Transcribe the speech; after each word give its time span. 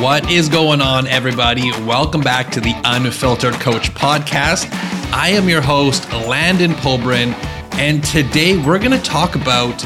What 0.00 0.30
is 0.30 0.48
going 0.48 0.80
on, 0.80 1.06
everybody? 1.06 1.70
Welcome 1.84 2.22
back 2.22 2.50
to 2.52 2.60
the 2.60 2.74
Unfiltered 2.84 3.54
Coach 3.54 3.90
podcast. 3.94 4.68
I 5.12 5.28
am 5.28 5.48
your 5.48 5.60
host, 5.60 6.10
Landon 6.12 6.72
Poburan, 6.72 7.32
and 7.74 8.02
today 8.02 8.56
we're 8.56 8.78
going 8.78 8.98
to 8.98 9.02
talk 9.02 9.36
about 9.36 9.84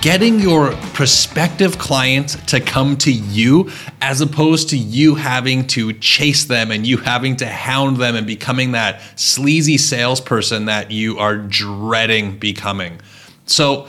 getting 0.00 0.40
your 0.40 0.72
prospective 0.94 1.78
clients 1.78 2.36
to 2.46 2.60
come 2.60 2.96
to 2.98 3.12
you 3.12 3.70
as 4.00 4.20
opposed 4.20 4.70
to 4.70 4.78
you 4.78 5.14
having 5.16 5.66
to 5.68 5.92
chase 5.94 6.44
them 6.44 6.70
and 6.70 6.86
you 6.86 6.96
having 6.96 7.36
to 7.36 7.46
hound 7.46 7.98
them 7.98 8.16
and 8.16 8.26
becoming 8.26 8.72
that 8.72 9.02
sleazy 9.18 9.76
salesperson 9.76 10.66
that 10.66 10.90
you 10.90 11.18
are 11.18 11.36
dreading 11.36 12.38
becoming. 12.38 13.00
So, 13.46 13.88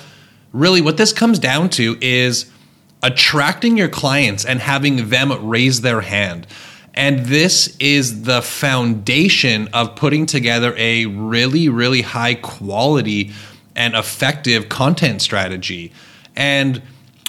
really, 0.51 0.81
what 0.81 0.97
this 0.97 1.13
comes 1.13 1.39
down 1.39 1.69
to 1.71 1.97
is 2.01 2.51
attracting 3.03 3.77
your 3.77 3.89
clients 3.89 4.45
and 4.45 4.59
having 4.59 5.09
them 5.09 5.45
raise 5.45 5.81
their 5.81 6.01
hand. 6.01 6.47
And 6.95 7.25
this 7.25 7.75
is 7.79 8.23
the 8.23 8.41
foundation 8.41 9.67
of 9.73 9.95
putting 9.95 10.25
together 10.25 10.73
a 10.77 11.05
really, 11.07 11.67
really 11.67 12.01
high 12.01 12.35
quality 12.35 13.31
and 13.75 13.95
effective 13.95 14.69
content 14.69 15.21
strategy. 15.21 15.91
And 16.35 16.81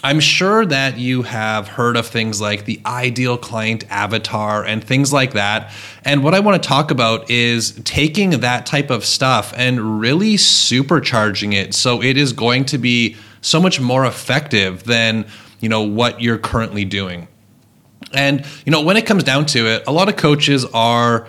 I'm 0.05 0.21
sure 0.21 0.67
that 0.67 0.99
you 0.99 1.23
have 1.23 1.67
heard 1.67 1.97
of 1.97 2.07
things 2.07 2.39
like 2.39 2.67
the 2.67 2.79
ideal 2.85 3.39
client 3.39 3.85
avatar 3.89 4.63
and 4.63 4.85
things 4.85 5.15
like 5.15 5.33
that. 5.33 5.73
And 6.05 6.23
what 6.23 6.35
I 6.35 6.41
want 6.41 6.63
to 6.63 6.69
talk 6.69 6.91
about 6.91 7.31
is 7.31 7.73
taking 7.85 8.31
that 8.41 8.67
type 8.67 8.91
of 8.91 9.07
stuff 9.07 9.55
and 9.57 10.01
really 10.01 10.35
supercharging 10.35 11.55
it 11.55 11.73
so 11.75 12.03
it 12.03 12.19
is 12.19 12.35
going 12.35 12.67
to 12.67 12.77
be 12.77 13.17
so 13.41 13.61
much 13.63 13.81
more 13.81 14.05
effective 14.05 14.85
than, 14.85 15.25
you 15.65 15.69
know, 15.69 15.83
what 15.83 16.21
you're 16.21 16.39
currently 16.39 16.85
doing. 16.85 17.27
And, 18.13 18.47
you 18.65 18.71
know, 18.71 18.83
when 18.83 18.97
it 18.97 19.07
comes 19.07 19.25
down 19.25 19.47
to 19.47 19.67
it, 19.67 19.83
a 19.87 19.93
lot 19.93 20.09
of 20.09 20.17
coaches 20.17 20.65
are 20.67 21.27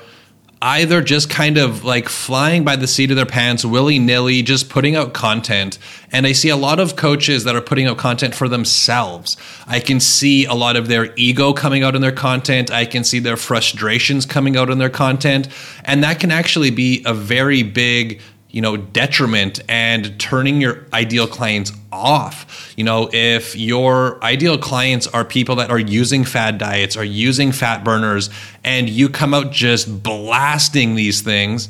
either 0.61 1.01
just 1.01 1.29
kind 1.29 1.57
of 1.57 1.83
like 1.83 2.09
flying 2.09 2.63
by 2.63 2.75
the 2.75 2.87
seat 2.87 3.11
of 3.11 3.15
their 3.15 3.25
pants, 3.25 3.63
willy 3.63 3.99
nilly, 3.99 4.41
just 4.41 4.69
putting 4.69 4.95
out 4.95 5.13
content. 5.13 5.77
And 6.11 6.25
I 6.25 6.31
see 6.31 6.49
a 6.49 6.55
lot 6.55 6.79
of 6.79 6.95
coaches 6.95 7.43
that 7.43 7.55
are 7.55 7.61
putting 7.61 7.87
out 7.87 7.97
content 7.97 8.33
for 8.33 8.47
themselves. 8.47 9.37
I 9.67 9.79
can 9.79 9.99
see 9.99 10.45
a 10.45 10.53
lot 10.53 10.75
of 10.75 10.87
their 10.87 11.13
ego 11.15 11.53
coming 11.53 11.83
out 11.83 11.95
in 11.95 12.01
their 12.01 12.11
content. 12.11 12.71
I 12.71 12.85
can 12.85 13.03
see 13.03 13.19
their 13.19 13.37
frustrations 13.37 14.25
coming 14.25 14.57
out 14.57 14.69
in 14.69 14.77
their 14.77 14.89
content. 14.89 15.49
And 15.83 16.03
that 16.03 16.19
can 16.19 16.31
actually 16.31 16.71
be 16.71 17.03
a 17.05 17.13
very 17.13 17.63
big 17.63 18.21
you 18.55 18.61
know 18.61 18.77
detriment 18.77 19.59
and 19.67 20.17
turning 20.17 20.61
your 20.61 20.85
ideal 20.93 21.27
clients 21.27 21.73
off. 21.91 22.73
You 22.77 22.85
know 22.85 23.09
if 23.11 23.53
your 23.53 24.23
ideal 24.23 24.57
clients 24.57 25.07
are 25.07 25.25
people 25.25 25.57
that 25.57 25.69
are 25.69 25.79
using 25.79 26.23
fad 26.23 26.57
diets 26.57 26.95
are 26.95 27.03
using 27.03 27.51
fat 27.51 27.83
burners 27.83 28.29
and 28.63 28.89
you 28.89 29.09
come 29.09 29.33
out 29.33 29.51
just 29.51 30.01
blasting 30.01 30.95
these 30.95 31.21
things 31.21 31.67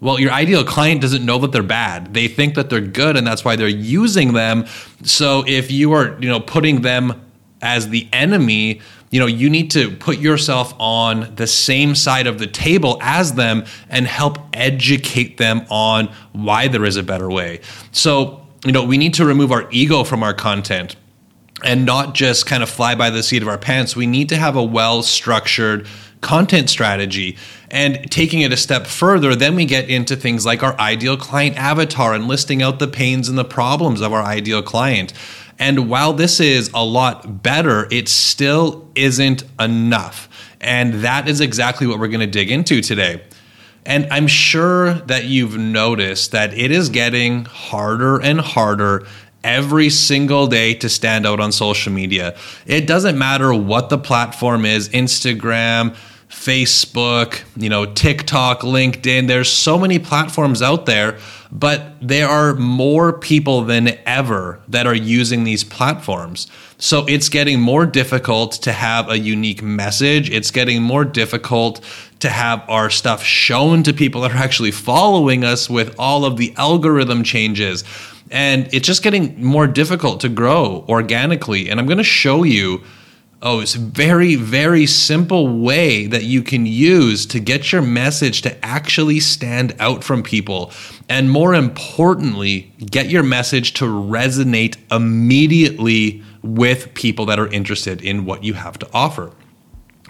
well 0.00 0.20
your 0.20 0.30
ideal 0.30 0.62
client 0.62 1.00
doesn't 1.00 1.26
know 1.26 1.38
that 1.38 1.50
they're 1.50 1.62
bad. 1.64 2.14
They 2.14 2.28
think 2.28 2.54
that 2.54 2.70
they're 2.70 2.80
good 2.80 3.16
and 3.16 3.26
that's 3.26 3.44
why 3.44 3.56
they're 3.56 3.66
using 3.66 4.32
them. 4.32 4.66
So 5.02 5.44
if 5.44 5.72
you 5.72 5.92
are 5.92 6.16
you 6.20 6.28
know 6.28 6.38
putting 6.38 6.82
them 6.82 7.20
as 7.60 7.88
the 7.88 8.08
enemy 8.12 8.80
you 9.10 9.20
know 9.20 9.26
you 9.26 9.48
need 9.48 9.70
to 9.72 9.90
put 9.96 10.18
yourself 10.18 10.74
on 10.78 11.34
the 11.36 11.46
same 11.46 11.94
side 11.94 12.26
of 12.26 12.38
the 12.38 12.46
table 12.46 12.98
as 13.00 13.34
them 13.34 13.64
and 13.88 14.06
help 14.06 14.38
educate 14.52 15.38
them 15.38 15.62
on 15.70 16.12
why 16.32 16.68
there 16.68 16.84
is 16.84 16.96
a 16.96 17.02
better 17.02 17.30
way. 17.30 17.60
So 17.92 18.46
you 18.64 18.72
know 18.72 18.84
we 18.84 18.98
need 18.98 19.14
to 19.14 19.24
remove 19.24 19.52
our 19.52 19.68
ego 19.70 20.04
from 20.04 20.22
our 20.22 20.34
content 20.34 20.96
and 21.64 21.84
not 21.84 22.14
just 22.14 22.46
kind 22.46 22.62
of 22.62 22.68
fly 22.68 22.94
by 22.94 23.10
the 23.10 23.22
seat 23.22 23.42
of 23.42 23.48
our 23.48 23.58
pants. 23.58 23.96
We 23.96 24.06
need 24.06 24.28
to 24.28 24.36
have 24.36 24.56
a 24.56 24.62
well 24.62 25.02
structured 25.02 25.86
content 26.20 26.68
strategy. 26.70 27.36
And 27.70 28.10
taking 28.10 28.40
it 28.40 28.52
a 28.52 28.56
step 28.56 28.86
further 28.86 29.34
then 29.34 29.54
we 29.54 29.64
get 29.64 29.88
into 29.88 30.16
things 30.16 30.46
like 30.46 30.62
our 30.62 30.78
ideal 30.80 31.16
client 31.16 31.56
avatar 31.56 32.14
and 32.14 32.26
listing 32.26 32.62
out 32.62 32.78
the 32.78 32.88
pains 32.88 33.28
and 33.28 33.36
the 33.36 33.44
problems 33.44 34.00
of 34.00 34.12
our 34.12 34.22
ideal 34.22 34.62
client 34.62 35.12
and 35.58 35.90
while 35.90 36.12
this 36.12 36.40
is 36.40 36.70
a 36.72 36.84
lot 36.84 37.42
better, 37.42 37.88
it 37.90 38.08
still 38.08 38.88
isn't 38.94 39.44
enough. 39.58 40.28
And 40.60 40.94
that 41.04 41.28
is 41.28 41.40
exactly 41.40 41.86
what 41.86 41.98
we're 41.98 42.08
going 42.08 42.20
to 42.20 42.26
dig 42.26 42.50
into 42.50 42.80
today. 42.80 43.22
And 43.84 44.06
I'm 44.10 44.26
sure 44.26 44.94
that 44.94 45.24
you've 45.24 45.56
noticed 45.56 46.32
that 46.32 46.52
it 46.52 46.70
is 46.70 46.90
getting 46.90 47.44
harder 47.46 48.20
and 48.20 48.40
harder 48.40 49.06
every 49.42 49.88
single 49.88 50.46
day 50.46 50.74
to 50.74 50.88
stand 50.88 51.26
out 51.26 51.40
on 51.40 51.52
social 51.52 51.92
media. 51.92 52.36
It 52.66 52.86
doesn't 52.86 53.16
matter 53.16 53.54
what 53.54 53.88
the 53.88 53.98
platform 53.98 54.64
is 54.64 54.88
Instagram, 54.90 55.96
Facebook, 56.28 57.42
you 57.56 57.68
know, 57.68 57.86
TikTok, 57.86 58.60
LinkedIn. 58.60 59.26
There's 59.26 59.50
so 59.50 59.78
many 59.78 59.98
platforms 59.98 60.60
out 60.60 60.86
there, 60.86 61.18
but 61.50 61.94
there 62.00 62.28
are 62.28 62.54
more 62.54 63.12
people 63.12 63.62
than 63.62 63.98
ever 64.04 64.60
that 64.68 64.86
are 64.86 64.94
using 64.94 65.44
these 65.44 65.64
platforms. 65.64 66.46
So 66.78 67.06
it's 67.06 67.28
getting 67.28 67.60
more 67.60 67.86
difficult 67.86 68.52
to 68.52 68.72
have 68.72 69.08
a 69.08 69.18
unique 69.18 69.62
message. 69.62 70.30
It's 70.30 70.50
getting 70.50 70.82
more 70.82 71.04
difficult 71.04 71.80
to 72.20 72.28
have 72.28 72.68
our 72.68 72.90
stuff 72.90 73.22
shown 73.22 73.82
to 73.84 73.92
people 73.92 74.20
that 74.22 74.32
are 74.32 74.36
actually 74.38 74.72
following 74.72 75.44
us 75.44 75.70
with 75.70 75.94
all 75.98 76.24
of 76.24 76.36
the 76.36 76.52
algorithm 76.56 77.22
changes. 77.22 77.84
And 78.30 78.68
it's 78.74 78.86
just 78.86 79.02
getting 79.02 79.42
more 79.42 79.66
difficult 79.66 80.20
to 80.20 80.28
grow 80.28 80.84
organically. 80.88 81.70
And 81.70 81.80
I'm 81.80 81.86
going 81.86 81.98
to 81.98 82.04
show 82.04 82.42
you 82.42 82.82
Oh, 83.40 83.60
it's 83.60 83.76
a 83.76 83.78
very, 83.78 84.34
very 84.34 84.84
simple 84.84 85.60
way 85.60 86.08
that 86.08 86.24
you 86.24 86.42
can 86.42 86.66
use 86.66 87.24
to 87.26 87.38
get 87.38 87.70
your 87.70 87.82
message 87.82 88.42
to 88.42 88.64
actually 88.64 89.20
stand 89.20 89.76
out 89.78 90.02
from 90.02 90.24
people. 90.24 90.72
And 91.08 91.30
more 91.30 91.54
importantly, 91.54 92.72
get 92.84 93.10
your 93.10 93.22
message 93.22 93.74
to 93.74 93.84
resonate 93.84 94.76
immediately 94.90 96.24
with 96.42 96.92
people 96.94 97.26
that 97.26 97.38
are 97.38 97.46
interested 97.46 98.02
in 98.02 98.24
what 98.24 98.42
you 98.42 98.54
have 98.54 98.76
to 98.80 98.88
offer. 98.92 99.30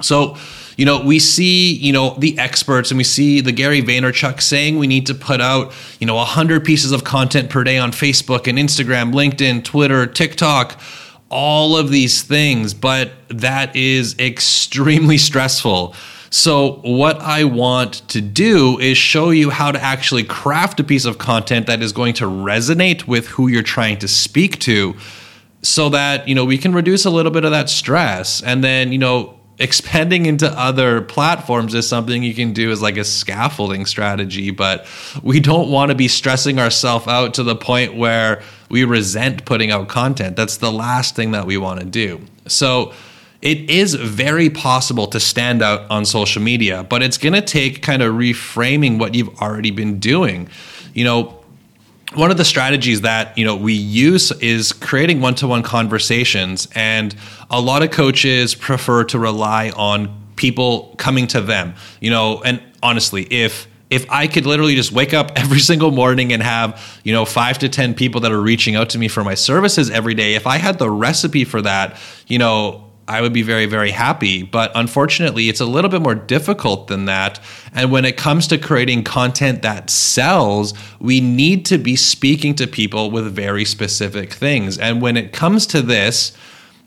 So, 0.01 0.37
you 0.79 0.87
know, 0.87 1.05
we 1.05 1.19
see, 1.19 1.75
you 1.75 1.93
know, 1.93 2.15
the 2.19 2.39
experts 2.39 2.91
and 2.91 2.97
we 2.97 3.05
see 3.05 3.43
the 3.43 3.53
Gary 3.53 3.83
Vaynerchuk 3.83 4.41
saying 4.41 4.79
we 4.79 4.87
need 4.87 5.07
to 5.07 5.15
put 5.15 5.43
out, 5.43 5.75
you 6.01 6.07
know, 6.07 6.15
100 6.15 6.65
pieces 6.65 6.93
of 6.93 7.05
content 7.05 7.51
per 7.51 7.63
day 7.63 7.77
on 7.77 7.93
Facebook 7.93 8.47
and 8.47 8.57
Instagram, 8.57 9.13
LinkedIn, 9.13 9.65
Twitter, 9.65 10.07
TikTok 10.07 10.81
all 11.31 11.77
of 11.77 11.91
these 11.91 12.23
things, 12.23 12.75
but 12.75 13.13
that 13.29 13.75
is 13.77 14.19
extremely 14.19 15.19
stressful. 15.29 15.95
So, 16.31 16.81
what 16.85 17.21
I 17.21 17.45
want 17.45 18.07
to 18.09 18.21
do 18.21 18.79
is 18.79 18.99
show 18.99 19.31
you 19.31 19.49
how 19.49 19.73
to 19.73 19.83
actually 19.83 20.25
craft 20.25 20.79
a 20.79 20.85
piece 20.85 21.07
of 21.07 21.17
content 21.17 21.67
that 21.67 21.83
is 21.83 21.93
going 21.93 22.15
to 22.15 22.25
resonate 22.25 23.07
with 23.07 23.29
who 23.29 23.49
you're 23.49 23.63
trying 23.63 23.99
to 24.01 24.09
speak 24.09 24.59
to 24.61 24.95
so 25.63 25.89
that, 25.89 26.29
you 26.29 26.35
know, 26.35 26.45
we 26.45 26.59
can 26.59 26.75
reduce 26.75 27.07
a 27.07 27.11
little 27.11 27.33
bit 27.33 27.45
of 27.45 27.51
that 27.51 27.71
stress 27.71 28.43
and 28.43 28.63
then, 28.63 28.93
you 28.93 28.99
know, 28.99 29.38
expanding 29.59 30.27
into 30.27 30.49
other 30.59 31.01
platforms 31.01 31.75
is 31.75 31.89
something 31.89 32.23
you 32.23 32.35
can 32.35 32.53
do 32.53 32.71
as 32.71 32.81
like 32.81 32.97
a 32.97 33.05
scaffolding 33.05 33.87
strategy 33.87 34.51
but 34.51 34.87
we 35.23 35.41
don't 35.41 35.71
want 35.71 35.91
to 35.91 35.95
be 35.95 36.09
stressing 36.09 36.59
ourselves 36.59 37.07
out 37.09 37.35
to 37.35 37.43
the 37.43 37.57
point 37.57 37.97
where 37.97 38.43
we 38.71 38.85
resent 38.85 39.45
putting 39.45 39.71
out 39.71 39.89
content. 39.89 40.37
That's 40.37 40.59
the 40.59 40.71
last 40.71 41.17
thing 41.17 41.33
that 41.33 41.47
we 41.47 41.57
want 41.57 41.81
to 41.81 41.87
do. 41.87 42.21
So 42.47 42.93
it 43.41 43.71
is 43.71 43.95
very 43.95 44.51
possible 44.51 45.07
to 45.09 45.19
stand 45.19 45.63
out 45.63 45.91
on 45.91 46.05
social 46.05 46.43
media 46.43 46.85
but 46.85 47.03
it's 47.03 47.19
going 47.19 47.35
to 47.35 47.43
take 47.43 47.83
kind 47.83 48.03
of 48.03 48.15
reframing 48.15 48.99
what 48.99 49.15
you've 49.15 49.37
already 49.41 49.71
been 49.71 49.99
doing. 49.99 50.49
You 50.95 51.05
know 51.05 51.38
one 52.15 52.31
of 52.31 52.37
the 52.37 52.45
strategies 52.45 53.03
that 53.03 53.37
you 53.37 53.45
know 53.45 53.57
we 53.57 53.75
use 53.75 54.33
is 54.41 54.73
creating 54.73 55.21
one-to-one 55.21 55.63
conversations 55.63 56.69
and 56.75 57.15
a 57.51 57.61
lot 57.61 57.83
of 57.83 57.91
coaches 57.91 58.55
prefer 58.55 59.05
to 59.05 59.19
rely 59.19 59.71
on 59.71 60.15
people 60.37 60.95
coming 60.99 61.27
to 61.29 61.41
them. 61.41 61.75
You 62.01 62.11
know 62.11 62.43
and 62.43 62.63
honestly 62.83 63.25
if 63.25 63.69
if 63.91 64.11
I 64.11 64.27
could 64.27 64.47
literally 64.47 64.75
just 64.75 64.93
wake 64.93 65.15
up 65.15 65.33
every 65.37 65.61
single 65.61 65.91
morning 65.91 66.33
and 66.33 66.43
have, 66.43 67.01
you 67.05 67.13
know, 67.13 67.25
five 67.25 67.59
to 67.61 67.69
10 67.69 67.95
people 67.95 68.21
that 68.23 68.33
are 68.33 68.41
reaching 68.41 68.77
out 68.77 68.91
to 68.91 68.99
me 68.99 69.09
for 69.09 69.25
my 69.25 69.35
services 69.35 69.91
every 69.91 70.15
day, 70.15 70.35
if 70.35 70.47
I 70.47 70.59
had 70.59 70.79
the 70.79 70.91
recipe 70.91 71.45
for 71.45 71.63
that, 71.63 71.99
you 72.27 72.39
know, 72.39 72.88
I 73.09 73.23
would 73.23 73.33
be 73.33 73.43
very, 73.43 73.67
very 73.67 73.91
happy. 73.91 74.43
But 74.43 74.71
unfortunately, 74.75 75.49
it's 75.49 75.61
a 75.61 75.67
little 75.67 75.91
bit 75.91 76.03
more 76.03 76.15
difficult 76.15 76.89
than 76.89 77.07
that. 77.07 77.41
And 77.73 77.91
when 77.91 78.05
it 78.05 78.17
comes 78.17 78.47
to 78.49 78.59
creating 78.59 79.05
content 79.05 79.63
that 79.63 79.91
sells, 79.91 80.75
we 81.01 81.21
need 81.21 81.65
to 81.67 81.79
be 81.79 81.97
speaking 81.97 82.55
to 82.57 82.67
people 82.67 83.11
with 83.11 83.35
very 83.35 83.65
specific 83.65 84.33
things. 84.33 84.79
And 84.79 85.01
when 85.01 85.17
it 85.17 85.33
comes 85.33 85.67
to 85.69 85.83
this, 85.83 86.37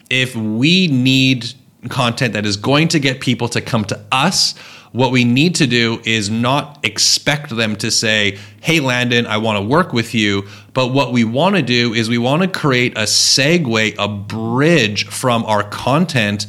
if 0.10 0.36
we 0.36 0.88
need 0.88 1.54
content 1.90 2.34
that 2.34 2.46
is 2.46 2.58
going 2.58 2.88
to 2.90 3.00
get 3.00 3.22
people 3.22 3.50
to 3.50 3.62
come 3.62 3.84
to 3.86 4.00
us, 4.12 4.54
what 4.92 5.12
we 5.12 5.24
need 5.24 5.56
to 5.56 5.68
do 5.68 6.02
is 6.06 6.30
not 6.30 6.80
expect 6.84 7.56
them 7.56 7.76
to 7.78 7.90
say, 7.90 8.38
Hey, 8.62 8.80
Landon, 8.80 9.26
I 9.26 9.38
want 9.38 9.58
to 9.58 9.64
work 9.64 9.94
with 9.94 10.14
you. 10.14 10.48
But 10.74 10.88
what 10.88 11.12
we 11.12 11.24
want 11.24 11.56
to 11.56 11.62
do 11.62 11.94
is 11.94 12.10
we 12.10 12.18
want 12.18 12.42
to 12.44 12.48
create 12.48 12.98
a 12.98 13.04
segue, 13.04 13.96
a 13.98 14.08
bridge 14.08 15.08
from 15.08 15.44
our 15.46 15.64
content 15.64 16.46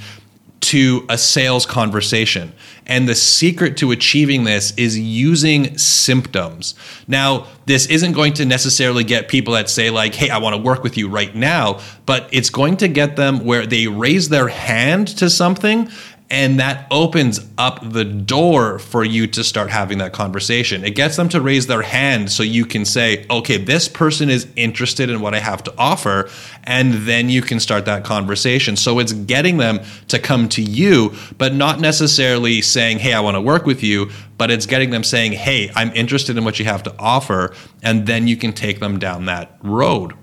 to 0.62 1.04
a 1.08 1.18
sales 1.18 1.66
conversation. 1.66 2.52
And 2.86 3.08
the 3.08 3.14
secret 3.14 3.76
to 3.78 3.90
achieving 3.90 4.44
this 4.44 4.72
is 4.76 4.98
using 4.98 5.76
symptoms. 5.76 6.74
Now, 7.06 7.46
this 7.66 7.86
isn't 7.86 8.12
going 8.12 8.34
to 8.34 8.44
necessarily 8.44 9.04
get 9.04 9.28
people 9.28 9.54
that 9.54 9.68
say, 9.68 9.90
like, 9.90 10.14
hey, 10.14 10.30
I 10.30 10.38
want 10.38 10.54
to 10.54 10.62
work 10.62 10.82
with 10.82 10.96
you 10.96 11.08
right 11.08 11.34
now, 11.34 11.80
but 12.06 12.28
it's 12.32 12.50
going 12.50 12.76
to 12.78 12.88
get 12.88 13.16
them 13.16 13.44
where 13.44 13.66
they 13.66 13.86
raise 13.86 14.28
their 14.28 14.48
hand 14.48 15.08
to 15.18 15.28
something 15.28 15.88
and 16.32 16.58
that 16.58 16.86
opens 16.90 17.46
up 17.58 17.78
the 17.92 18.06
door 18.06 18.78
for 18.78 19.04
you 19.04 19.26
to 19.26 19.44
start 19.44 19.68
having 19.68 19.98
that 19.98 20.14
conversation. 20.14 20.82
It 20.82 20.94
gets 20.94 21.14
them 21.14 21.28
to 21.28 21.42
raise 21.42 21.66
their 21.66 21.82
hand 21.82 22.32
so 22.32 22.42
you 22.42 22.64
can 22.64 22.86
say, 22.86 23.26
okay, 23.28 23.58
this 23.58 23.86
person 23.86 24.30
is 24.30 24.48
interested 24.56 25.10
in 25.10 25.20
what 25.20 25.34
I 25.34 25.40
have 25.40 25.62
to 25.64 25.74
offer. 25.76 26.30
And 26.64 26.94
then 27.06 27.28
you 27.28 27.42
can 27.42 27.60
start 27.60 27.84
that 27.84 28.02
conversation. 28.04 28.76
So 28.76 28.98
it's 28.98 29.12
getting 29.12 29.58
them 29.58 29.80
to 30.08 30.18
come 30.18 30.48
to 30.48 30.62
you, 30.62 31.14
but 31.36 31.54
not 31.54 31.80
necessarily 31.80 32.62
saying, 32.62 33.00
hey, 33.00 33.12
I 33.12 33.20
want 33.20 33.34
to 33.34 33.40
work 33.42 33.66
with 33.66 33.82
you, 33.82 34.08
but 34.38 34.50
it's 34.50 34.64
getting 34.64 34.88
them 34.88 35.04
saying, 35.04 35.32
hey, 35.32 35.70
I'm 35.76 35.92
interested 35.92 36.38
in 36.38 36.44
what 36.46 36.58
you 36.58 36.64
have 36.64 36.82
to 36.84 36.94
offer. 36.98 37.54
And 37.82 38.06
then 38.06 38.26
you 38.26 38.38
can 38.38 38.54
take 38.54 38.80
them 38.80 38.98
down 38.98 39.26
that 39.26 39.58
road. 39.62 40.14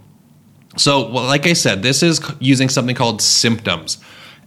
So, 0.75 1.11
well, 1.11 1.25
like 1.25 1.45
I 1.45 1.53
said, 1.53 1.83
this 1.83 2.01
is 2.01 2.19
using 2.39 2.67
something 2.67 2.95
called 2.95 3.21
symptoms. 3.21 3.99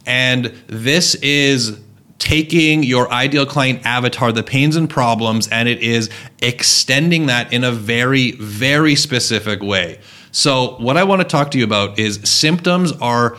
And 0.05 0.45
this 0.67 1.15
is 1.15 1.79
taking 2.19 2.83
your 2.83 3.11
ideal 3.11 3.45
client 3.45 3.85
avatar, 3.85 4.31
the 4.31 4.43
pains 4.43 4.75
and 4.75 4.89
problems, 4.89 5.47
and 5.49 5.67
it 5.67 5.81
is 5.81 6.09
extending 6.41 7.25
that 7.25 7.51
in 7.51 7.63
a 7.63 7.71
very, 7.71 8.31
very 8.31 8.95
specific 8.95 9.61
way. 9.61 9.99
So, 10.31 10.77
what 10.77 10.97
I 10.97 11.03
want 11.03 11.21
to 11.21 11.27
talk 11.27 11.51
to 11.51 11.57
you 11.57 11.63
about 11.63 11.99
is 11.99 12.19
symptoms 12.23 12.91
are 12.93 13.37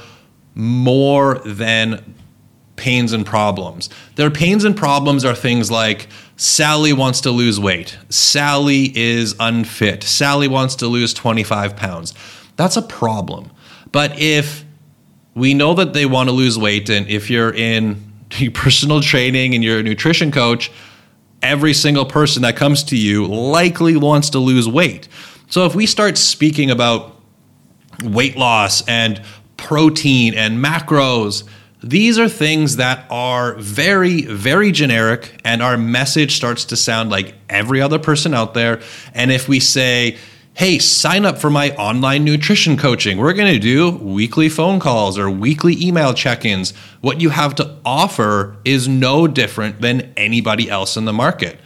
more 0.54 1.38
than 1.46 2.14
pains 2.76 3.12
and 3.12 3.24
problems. 3.24 3.88
Their 4.16 4.30
pains 4.30 4.64
and 4.64 4.76
problems 4.76 5.24
are 5.24 5.34
things 5.34 5.70
like 5.70 6.08
Sally 6.36 6.92
wants 6.92 7.20
to 7.22 7.30
lose 7.30 7.58
weight, 7.58 7.96
Sally 8.10 8.96
is 8.96 9.34
unfit, 9.40 10.02
Sally 10.02 10.48
wants 10.48 10.76
to 10.76 10.88
lose 10.88 11.14
25 11.14 11.76
pounds. 11.76 12.14
That's 12.56 12.76
a 12.76 12.82
problem. 12.82 13.50
But 13.92 14.18
if 14.18 14.63
we 15.34 15.54
know 15.54 15.74
that 15.74 15.92
they 15.92 16.06
want 16.06 16.28
to 16.28 16.32
lose 16.34 16.58
weight. 16.58 16.88
And 16.88 17.08
if 17.08 17.30
you're 17.30 17.52
in 17.52 18.02
personal 18.54 19.00
training 19.00 19.54
and 19.54 19.62
you're 19.62 19.80
a 19.80 19.82
nutrition 19.82 20.30
coach, 20.30 20.70
every 21.42 21.74
single 21.74 22.06
person 22.06 22.42
that 22.42 22.56
comes 22.56 22.84
to 22.84 22.96
you 22.96 23.26
likely 23.26 23.96
wants 23.96 24.30
to 24.30 24.38
lose 24.38 24.68
weight. 24.68 25.08
So 25.48 25.66
if 25.66 25.74
we 25.74 25.86
start 25.86 26.16
speaking 26.16 26.70
about 26.70 27.20
weight 28.02 28.36
loss 28.36 28.86
and 28.88 29.20
protein 29.56 30.34
and 30.34 30.62
macros, 30.62 31.44
these 31.82 32.18
are 32.18 32.30
things 32.30 32.76
that 32.76 33.06
are 33.10 33.54
very, 33.56 34.22
very 34.22 34.72
generic, 34.72 35.38
and 35.44 35.62
our 35.62 35.76
message 35.76 36.34
starts 36.34 36.64
to 36.66 36.76
sound 36.76 37.10
like 37.10 37.34
every 37.50 37.82
other 37.82 37.98
person 37.98 38.32
out 38.32 38.54
there. 38.54 38.80
And 39.12 39.30
if 39.30 39.48
we 39.48 39.60
say, 39.60 40.16
hey, 40.54 40.78
sign 40.78 41.24
up 41.24 41.36
for 41.36 41.50
my 41.50 41.70
online 41.72 42.24
nutrition 42.24 42.76
coaching. 42.76 43.18
We're 43.18 43.32
going 43.32 43.52
to 43.52 43.58
do 43.58 43.90
weekly 43.90 44.48
phone 44.48 44.78
calls 44.78 45.18
or 45.18 45.28
weekly 45.28 45.76
email 45.84 46.14
check 46.14 46.44
ins. 46.44 46.72
What 47.00 47.20
you 47.20 47.30
have 47.30 47.56
to 47.56 47.76
offer 47.84 48.56
is 48.64 48.86
no 48.86 49.26
different 49.26 49.80
than 49.80 50.12
anybody 50.16 50.70
else 50.70 50.96
in 50.96 51.06
the 51.06 51.12
market. 51.12 51.58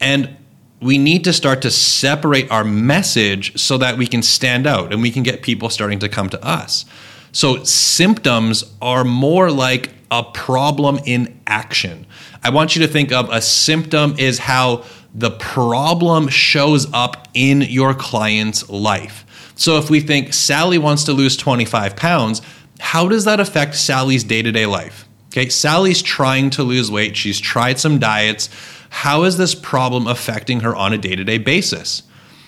And 0.00 0.36
we 0.80 0.98
need 0.98 1.22
to 1.24 1.32
start 1.32 1.62
to 1.62 1.70
separate 1.70 2.50
our 2.50 2.64
message 2.64 3.58
so 3.58 3.78
that 3.78 3.96
we 3.96 4.06
can 4.06 4.22
stand 4.22 4.66
out 4.66 4.92
and 4.92 5.00
we 5.00 5.12
can 5.12 5.22
get 5.22 5.42
people 5.42 5.70
starting 5.70 6.00
to 6.00 6.08
come 6.08 6.28
to 6.30 6.44
us. 6.44 6.84
So, 7.30 7.64
symptoms 7.64 8.64
are 8.82 9.02
more 9.02 9.50
like 9.50 9.90
a 10.10 10.22
problem 10.22 11.00
in 11.04 11.40
action. 11.46 12.06
I 12.42 12.50
want 12.50 12.76
you 12.76 12.86
to 12.86 12.92
think 12.92 13.12
of 13.12 13.28
a 13.30 13.40
symptom 13.40 14.14
is 14.18 14.38
how 14.38 14.84
the 15.14 15.30
problem 15.30 16.28
shows 16.28 16.92
up 16.92 17.28
in 17.34 17.62
your 17.62 17.94
client's 17.94 18.68
life. 18.68 19.24
So 19.54 19.78
if 19.78 19.88
we 19.88 20.00
think 20.00 20.34
Sally 20.34 20.78
wants 20.78 21.04
to 21.04 21.12
lose 21.12 21.36
25 21.36 21.94
pounds, 21.94 22.42
how 22.80 23.06
does 23.08 23.24
that 23.24 23.38
affect 23.38 23.76
Sally's 23.76 24.24
day 24.24 24.42
to 24.42 24.50
day 24.50 24.66
life? 24.66 25.08
Okay, 25.28 25.48
Sally's 25.48 26.02
trying 26.02 26.50
to 26.50 26.62
lose 26.62 26.90
weight. 26.90 27.16
She's 27.16 27.40
tried 27.40 27.78
some 27.78 27.98
diets. 27.98 28.48
How 28.90 29.24
is 29.24 29.36
this 29.36 29.54
problem 29.54 30.06
affecting 30.06 30.60
her 30.60 30.74
on 30.74 30.92
a 30.92 30.98
day 30.98 31.16
to 31.16 31.24
day 31.24 31.38
basis? 31.38 32.02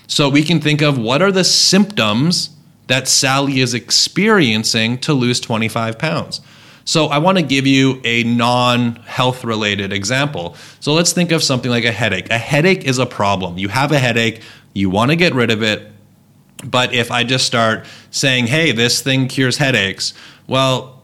So 0.08 0.28
we 0.28 0.42
can 0.42 0.60
think 0.60 0.82
of 0.82 0.98
what 0.98 1.22
are 1.22 1.32
the 1.32 1.44
symptoms 1.44 2.50
that 2.86 3.08
Sally 3.08 3.60
is 3.60 3.74
experiencing 3.74 4.98
to 4.98 5.12
lose 5.12 5.40
25 5.40 5.98
pounds. 5.98 6.40
So 6.86 7.06
I 7.06 7.18
want 7.18 7.36
to 7.36 7.42
give 7.42 7.66
you 7.66 8.00
a 8.04 8.22
non 8.22 8.96
health 8.96 9.44
related 9.44 9.92
example. 9.92 10.54
So 10.80 10.94
let's 10.94 11.12
think 11.12 11.32
of 11.32 11.42
something 11.42 11.70
like 11.70 11.84
a 11.84 11.92
headache. 11.92 12.30
A 12.30 12.38
headache 12.38 12.84
is 12.84 12.98
a 12.98 13.06
problem. 13.06 13.58
You 13.58 13.68
have 13.68 13.92
a 13.92 13.98
headache, 13.98 14.40
you 14.72 14.88
want 14.88 15.10
to 15.10 15.16
get 15.16 15.34
rid 15.34 15.50
of 15.50 15.62
it. 15.62 15.92
But 16.64 16.94
if 16.94 17.10
I 17.10 17.24
just 17.24 17.44
start 17.44 17.86
saying, 18.10 18.46
hey, 18.46 18.72
this 18.72 19.02
thing 19.02 19.28
cures 19.28 19.58
headaches, 19.58 20.14
well, 20.46 21.02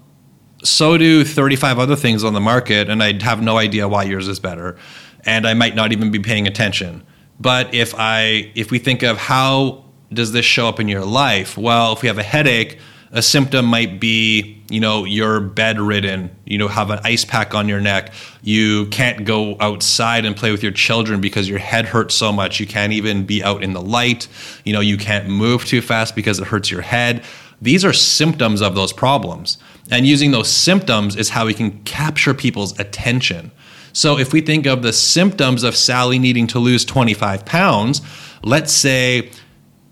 so 0.63 0.97
do 0.97 1.25
35 1.25 1.81
other 1.81 1.97
things 1.97 2.23
on 2.23 2.33
the 2.33 2.41
market, 2.41 2.89
and 2.89 3.03
I'd 3.03 3.23
have 3.23 3.43
no 3.43 3.59
idea 3.59 3.89
why 3.89 4.05
yours 4.05 4.29
is 4.29 4.39
better. 4.39 4.79
And 5.27 5.47
I 5.47 5.55
might 5.55 5.75
not 5.75 5.93
even 5.93 6.13
be 6.13 6.21
paying 6.21 6.47
attention. 6.47 7.03
But 7.41 7.75
if 7.75 7.93
I 7.99 8.53
if 8.55 8.71
we 8.71 8.79
think 8.79 9.03
of 9.03 9.19
how 9.19 9.85
does 10.13 10.31
this 10.31 10.45
show 10.45 10.69
up 10.69 10.79
in 10.79 10.87
your 10.89 11.05
life? 11.05 11.59
Well, 11.59 11.93
if 11.93 12.03
we 12.03 12.09
have 12.09 12.19
a 12.19 12.23
headache, 12.23 12.79
a 13.13 13.21
symptom 13.21 13.67
might 13.67 14.01
be, 14.01 14.63
you 14.71 14.81
know, 14.81 15.05
you're 15.05 15.39
bedridden, 15.39 16.35
you 16.47 16.57
know, 16.57 16.67
have 16.67 16.91
an 16.91 16.99
ice 17.05 17.27
pack 17.27 17.55
on 17.55 17.69
your 17.69 17.81
neck. 17.81 18.13
You 18.41 18.87
can't 18.87 19.27
go 19.27 19.57
outside 19.61 20.25
and 20.25 20.35
play 20.35 20.51
with 20.51 20.63
your 20.63 20.73
children 20.73 21.21
because 21.21 21.47
your 21.47 21.59
head 21.59 21.85
hurts 21.85 22.15
so 22.15 22.33
much. 22.33 22.59
You 22.59 22.67
can't 22.67 22.95
even 22.95 23.27
be 23.27 23.45
out 23.45 23.63
in 23.63 23.75
the 23.75 23.83
light. 23.83 24.29
You 24.65 24.73
know, 24.73 24.81
you 24.81 24.97
can't 24.97 25.29
move 25.29 25.67
too 25.67 25.83
fast 25.83 26.17
because 26.17 26.39
it 26.39 26.47
hurts 26.47 26.71
your 26.71 26.81
head. 26.81 27.23
These 27.61 27.85
are 27.85 27.93
symptoms 27.93 28.63
of 28.63 28.75
those 28.75 28.95
problems. 28.95 29.59
And 29.91 30.07
using 30.07 30.31
those 30.31 30.51
symptoms 30.51 31.15
is 31.15 31.29
how 31.29 31.45
we 31.45 31.53
can 31.53 31.83
capture 31.85 32.33
people's 32.33 32.79
attention. 32.81 33.53
So 33.93 34.19
if 34.19 34.33
we 34.33 34.41
think 34.41 34.65
of 34.65 34.83
the 34.83 34.93
symptoms 34.93 35.65
of 35.65 35.77
Sally 35.77 36.19
needing 36.19 36.47
to 36.47 36.59
lose 36.59 36.83
25 36.87 37.45
pounds, 37.45 38.01
let's 38.43 38.73
say 38.73 39.31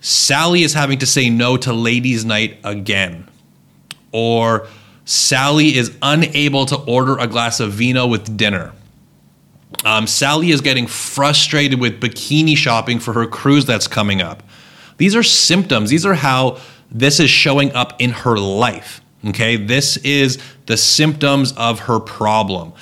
Sally 0.01 0.63
is 0.63 0.75
having 0.75 0.99
to 0.99 1.07
say 1.07 1.31
no 1.31 1.57
to 1.59 1.73
ladies' 1.73 2.25
night 2.25 2.59
again. 2.65 3.29
Or 4.13 4.67
Sally 5.05 5.77
is 5.77 5.97
unable 6.03 6.67
to 6.67 6.77
order 6.77 7.19
a 7.19 7.27
glass 7.27 7.61
of 7.61 7.73
vino 7.73 8.07
with 8.07 8.37
dinner. 8.37 8.73
Um, 9.85 10.07
Sally 10.07 10.51
is 10.51 10.61
getting 10.61 10.87
frustrated 10.87 11.81
with 11.81 12.01
bikini 12.01 12.57
shopping 12.57 12.99
for 12.99 13.13
her 13.15 13.27
cruise 13.27 13.65
that's 13.65 13.87
coming 13.87 14.21
up. 14.21 14.43
These 14.97 15.15
are 15.17 15.23
symptoms. 15.23 15.91
These 15.91 16.05
are 16.05 16.15
how 16.15 16.59
this 16.91 17.21
is 17.21 17.31
showing 17.31 17.73
up 17.73 18.01
in 18.01 18.11
her 18.11 18.39
life. 18.39 19.01
Okay, 19.27 19.57
this 19.57 19.97
is 19.99 20.39
the 20.67 20.77
symptoms 20.77 21.53
of 21.53 21.81
her 21.81 22.01
problem. 22.01 22.73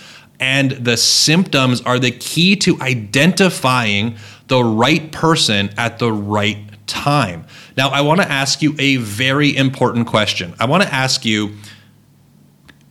And 0.41 0.71
the 0.73 0.97
symptoms 0.97 1.81
are 1.83 1.99
the 1.99 2.13
key 2.13 2.57
to 2.57 2.81
identifying 2.81 4.17
the 4.47 4.63
right 4.63 5.11
person 5.11 5.71
at 5.77 5.99
the 5.99 6.13
right 6.13 6.68
time. 6.89 7.47
Now, 7.77 7.91
I 7.91 8.01
want 8.01 8.21
to 8.21 8.31
ask 8.31 8.61
you 8.63 8.75
a 8.79 8.97
very 8.97 9.57
important 9.57 10.09
question. 10.09 10.55
I 10.59 10.65
want 10.65 10.83
to 10.83 10.93
ask 10.93 11.25
you 11.25 11.55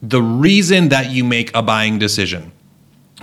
the 0.01 0.21
reason 0.21 0.89
that 0.89 1.11
you 1.11 1.23
make 1.23 1.53
a 1.55 1.61
buying 1.61 1.99
decision. 1.99 2.53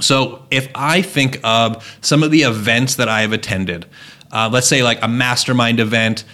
So, 0.00 0.44
if 0.50 0.68
I 0.74 1.00
think 1.02 1.38
of 1.44 1.98
some 2.02 2.22
of 2.22 2.30
the 2.30 2.42
events 2.42 2.96
that 2.96 3.08
I 3.08 3.22
have 3.22 3.32
attended, 3.32 3.86
uh, 4.32 4.50
let's 4.52 4.66
say 4.66 4.82
like 4.82 4.98
a 5.02 5.08
mastermind 5.08 5.78
event, 5.78 6.24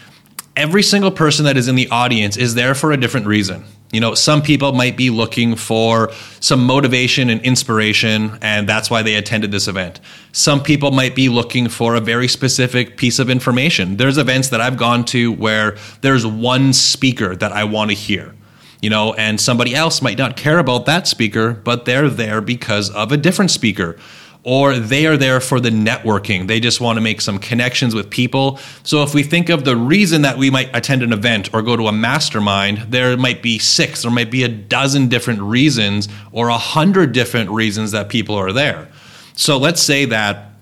every 0.57 0.83
single 0.83 1.11
person 1.11 1.45
that 1.45 1.57
is 1.57 1.69
in 1.69 1.75
the 1.75 1.89
audience 1.91 2.37
is 2.37 2.55
there 2.55 2.75
for 2.75 2.91
a 2.91 2.97
different 2.97 3.27
reason. 3.27 3.65
You 3.93 4.01
know, 4.01 4.15
some 4.15 4.41
people 4.41 4.73
might 4.73 4.97
be 4.97 5.11
looking 5.11 5.57
for 5.57 6.13
some 6.39 6.65
motivation 6.65 7.29
and 7.29 7.41
inspiration, 7.41 8.39
and 8.41 8.69
that's 8.69 8.89
why 8.89 9.03
they 9.03 9.17
attended 9.17 9.51
this 9.51 9.67
event. 9.67 9.99
Some 10.31 10.63
people 10.63 10.93
might 10.93 11.17
be 11.17 11.29
looking 11.29 11.69
for 11.69 11.97
a 11.97 12.01
very 12.01 12.29
specific 12.29 12.97
piece 12.97 13.19
of 13.19 13.29
information. 13.29 13.97
There's 13.97 14.17
events 14.17 14.51
that 14.51 14.61
I've 14.61 14.77
gone 14.77 15.05
to 15.07 15.33
where 15.33 15.77
there's 16.03 16.25
one 16.25 16.73
speaker 16.73 17.35
that 17.35 17.51
I 17.51 17.65
want 17.65 17.91
to 17.91 17.97
hear, 17.97 18.33
you 18.81 18.91
know, 18.91 19.13
and 19.15 19.41
somebody 19.41 19.75
else 19.75 20.01
might 20.01 20.19
not 20.19 20.37
care 20.37 20.61
about 20.61 20.87
that 20.87 21.09
speaker, 21.09 21.53
but 21.53 21.85
they're 21.85 22.09
there 22.09 22.41
because 22.41 22.91
of 22.91 23.11
a 23.11 23.17
different 23.17 23.51
speaker 23.51 23.97
or 24.43 24.79
they 24.79 25.07
are 25.07 25.17
there 25.17 25.41
for 25.41 25.61
the 25.61 25.71
networking. 25.71 26.47
They 26.47 26.61
just 26.61 26.81
want 26.81 26.97
to 26.97 27.01
make 27.01 27.21
some 27.21 27.39
connections 27.39 27.95
with 27.95 28.09
people. 28.09 28.59
So 28.83 29.03
if 29.03 29.15
we 29.15 29.23
think 29.23 29.49
of 29.51 29.65
the 29.65 29.77
reason 29.77 30.23
that 30.23 30.39
we 30.39 30.51
might 30.51 30.75
attend 30.75 31.03
an 31.03 31.13
event 31.13 31.53
or 31.53 31.63
go 31.63 31.77
to 31.77 31.89
a 31.89 31.93
mastermind, 31.93 32.79
there 32.91 33.17
might 33.17 33.43
be 33.43 33.59
six, 33.59 34.03
there 34.03 34.11
might 34.11 34.31
be 34.31 34.43
a 34.43 34.49
dozen 34.49 35.09
different 35.09 35.41
reasons 35.41 36.09
or 36.33 36.49
a 36.49 36.59
hundred 36.59 37.13
different 37.13 37.51
reasons 37.51 37.91
that 37.91 38.09
people 38.09 38.35
are 38.35 38.53
there. 38.53 38.89
So 39.35 39.59
let's 39.59 39.83
say 39.83 40.07
that 40.07 40.53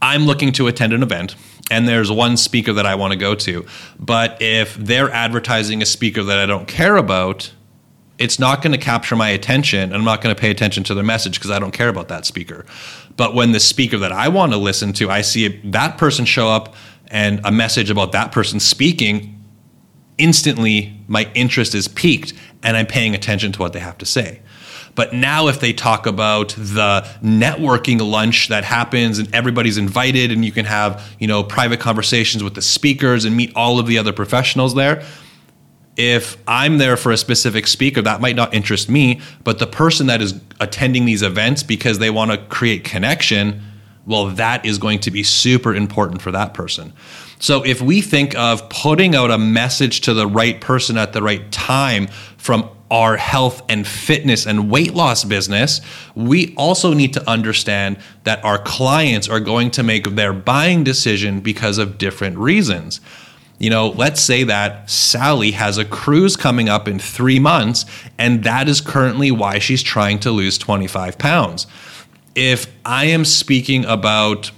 I'm 0.00 0.26
looking 0.26 0.52
to 0.52 0.66
attend 0.66 0.92
an 0.92 1.02
event 1.02 1.36
and 1.70 1.86
there's 1.86 2.10
one 2.10 2.36
speaker 2.36 2.72
that 2.72 2.86
I 2.86 2.96
want 2.96 3.12
to 3.12 3.18
go 3.18 3.34
to, 3.36 3.64
but 3.98 4.42
if 4.42 4.74
they're 4.74 5.10
advertising 5.10 5.80
a 5.80 5.86
speaker 5.86 6.22
that 6.24 6.38
I 6.38 6.46
don't 6.46 6.66
care 6.66 6.96
about, 6.96 7.52
it's 8.22 8.38
not 8.38 8.62
going 8.62 8.70
to 8.70 8.78
capture 8.78 9.16
my 9.16 9.30
attention 9.30 9.80
and 9.80 9.94
I'm 9.94 10.04
not 10.04 10.22
going 10.22 10.32
to 10.32 10.40
pay 10.40 10.52
attention 10.52 10.84
to 10.84 10.94
their 10.94 11.02
message 11.02 11.40
because 11.40 11.50
I 11.50 11.58
don't 11.58 11.72
care 11.72 11.88
about 11.88 12.06
that 12.06 12.24
speaker. 12.24 12.64
But 13.16 13.34
when 13.34 13.50
the 13.50 13.58
speaker 13.58 13.98
that 13.98 14.12
I 14.12 14.28
want 14.28 14.52
to 14.52 14.58
listen 14.58 14.92
to, 14.94 15.10
I 15.10 15.22
see 15.22 15.48
that 15.64 15.98
person 15.98 16.24
show 16.24 16.48
up 16.48 16.76
and 17.08 17.40
a 17.42 17.50
message 17.50 17.90
about 17.90 18.12
that 18.12 18.30
person 18.30 18.60
speaking, 18.60 19.44
instantly 20.18 20.96
my 21.08 21.28
interest 21.34 21.74
is 21.74 21.88
piqued 21.88 22.32
and 22.62 22.76
I'm 22.76 22.86
paying 22.86 23.16
attention 23.16 23.50
to 23.52 23.58
what 23.58 23.72
they 23.72 23.80
have 23.80 23.98
to 23.98 24.06
say. 24.06 24.40
But 24.94 25.14
now, 25.14 25.48
if 25.48 25.58
they 25.58 25.72
talk 25.72 26.06
about 26.06 26.50
the 26.50 27.04
networking 27.22 27.98
lunch 27.98 28.48
that 28.48 28.62
happens 28.62 29.18
and 29.18 29.34
everybody's 29.34 29.78
invited 29.78 30.30
and 30.30 30.44
you 30.44 30.52
can 30.52 30.66
have, 30.66 31.02
you 31.18 31.26
know, 31.26 31.42
private 31.42 31.80
conversations 31.80 32.44
with 32.44 32.54
the 32.54 32.62
speakers 32.62 33.24
and 33.24 33.34
meet 33.34 33.50
all 33.56 33.78
of 33.78 33.86
the 33.86 33.98
other 33.98 34.12
professionals 34.12 34.74
there, 34.74 35.02
if 35.96 36.36
I'm 36.46 36.78
there 36.78 36.96
for 36.96 37.12
a 37.12 37.16
specific 37.16 37.66
speaker, 37.66 38.02
that 38.02 38.20
might 38.20 38.36
not 38.36 38.54
interest 38.54 38.88
me, 38.88 39.20
but 39.44 39.58
the 39.58 39.66
person 39.66 40.06
that 40.06 40.22
is 40.22 40.40
attending 40.60 41.04
these 41.04 41.22
events 41.22 41.62
because 41.62 41.98
they 41.98 42.10
want 42.10 42.30
to 42.30 42.38
create 42.38 42.84
connection, 42.84 43.62
well, 44.06 44.26
that 44.26 44.64
is 44.64 44.78
going 44.78 45.00
to 45.00 45.10
be 45.10 45.22
super 45.22 45.74
important 45.74 46.22
for 46.22 46.32
that 46.32 46.54
person. 46.54 46.92
So 47.38 47.64
if 47.64 47.82
we 47.82 48.00
think 48.00 48.36
of 48.36 48.68
putting 48.68 49.14
out 49.14 49.30
a 49.30 49.38
message 49.38 50.02
to 50.02 50.14
the 50.14 50.26
right 50.26 50.60
person 50.60 50.96
at 50.96 51.12
the 51.12 51.22
right 51.22 51.50
time 51.52 52.06
from 52.36 52.70
our 52.90 53.16
health 53.16 53.62
and 53.68 53.86
fitness 53.86 54.46
and 54.46 54.70
weight 54.70 54.94
loss 54.94 55.24
business, 55.24 55.80
we 56.14 56.54
also 56.56 56.92
need 56.92 57.14
to 57.14 57.30
understand 57.30 57.98
that 58.24 58.44
our 58.44 58.58
clients 58.58 59.28
are 59.28 59.40
going 59.40 59.70
to 59.72 59.82
make 59.82 60.04
their 60.10 60.32
buying 60.32 60.84
decision 60.84 61.40
because 61.40 61.78
of 61.78 61.98
different 61.98 62.36
reasons. 62.38 63.00
You 63.58 63.70
know, 63.70 63.88
let's 63.90 64.20
say 64.20 64.42
that 64.44 64.90
Sally 64.90 65.52
has 65.52 65.78
a 65.78 65.84
cruise 65.84 66.36
coming 66.36 66.68
up 66.68 66.88
in 66.88 66.98
three 66.98 67.38
months, 67.38 67.84
and 68.18 68.42
that 68.44 68.68
is 68.68 68.80
currently 68.80 69.30
why 69.30 69.58
she's 69.58 69.82
trying 69.82 70.18
to 70.20 70.30
lose 70.32 70.58
25 70.58 71.18
pounds. 71.18 71.66
If 72.34 72.66
I 72.84 73.04
am 73.06 73.24
speaking 73.24 73.84
about 73.84 74.50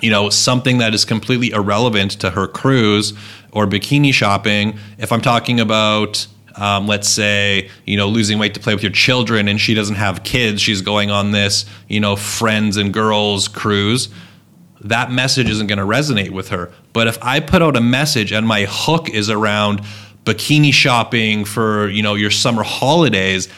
you 0.00 0.10
know 0.10 0.28
something 0.28 0.78
that 0.78 0.92
is 0.92 1.04
completely 1.04 1.50
irrelevant 1.50 2.12
to 2.12 2.30
her 2.30 2.46
cruise 2.46 3.12
or 3.52 3.66
bikini 3.66 4.12
shopping 4.12 4.76
if 4.98 5.12
i'm 5.12 5.20
talking 5.20 5.60
about 5.60 6.26
um, 6.56 6.86
let's 6.86 7.08
say 7.08 7.70
you 7.86 7.96
know 7.96 8.08
losing 8.08 8.38
weight 8.38 8.54
to 8.54 8.60
play 8.60 8.74
with 8.74 8.82
your 8.82 8.92
children 8.92 9.48
and 9.48 9.60
she 9.60 9.72
doesn't 9.72 9.96
have 9.96 10.24
kids 10.24 10.60
she's 10.60 10.82
going 10.82 11.10
on 11.10 11.30
this 11.30 11.64
you 11.88 12.00
know 12.00 12.16
friends 12.16 12.76
and 12.76 12.92
girls 12.92 13.48
cruise 13.48 14.08
that 14.84 15.10
message 15.10 15.48
isn't 15.48 15.66
going 15.66 15.78
to 15.78 15.84
resonate 15.84 16.30
with 16.30 16.48
her 16.48 16.72
but 16.92 17.06
if 17.06 17.18
i 17.22 17.40
put 17.40 17.62
out 17.62 17.76
a 17.76 17.80
message 17.80 18.32
and 18.32 18.46
my 18.46 18.66
hook 18.68 19.08
is 19.08 19.28
around 19.30 19.80
bikini 20.24 20.72
shopping 20.72 21.44
for 21.44 21.88
you 21.88 22.02
know 22.02 22.14
your 22.14 22.30
summer 22.30 22.62
holidays 22.62 23.48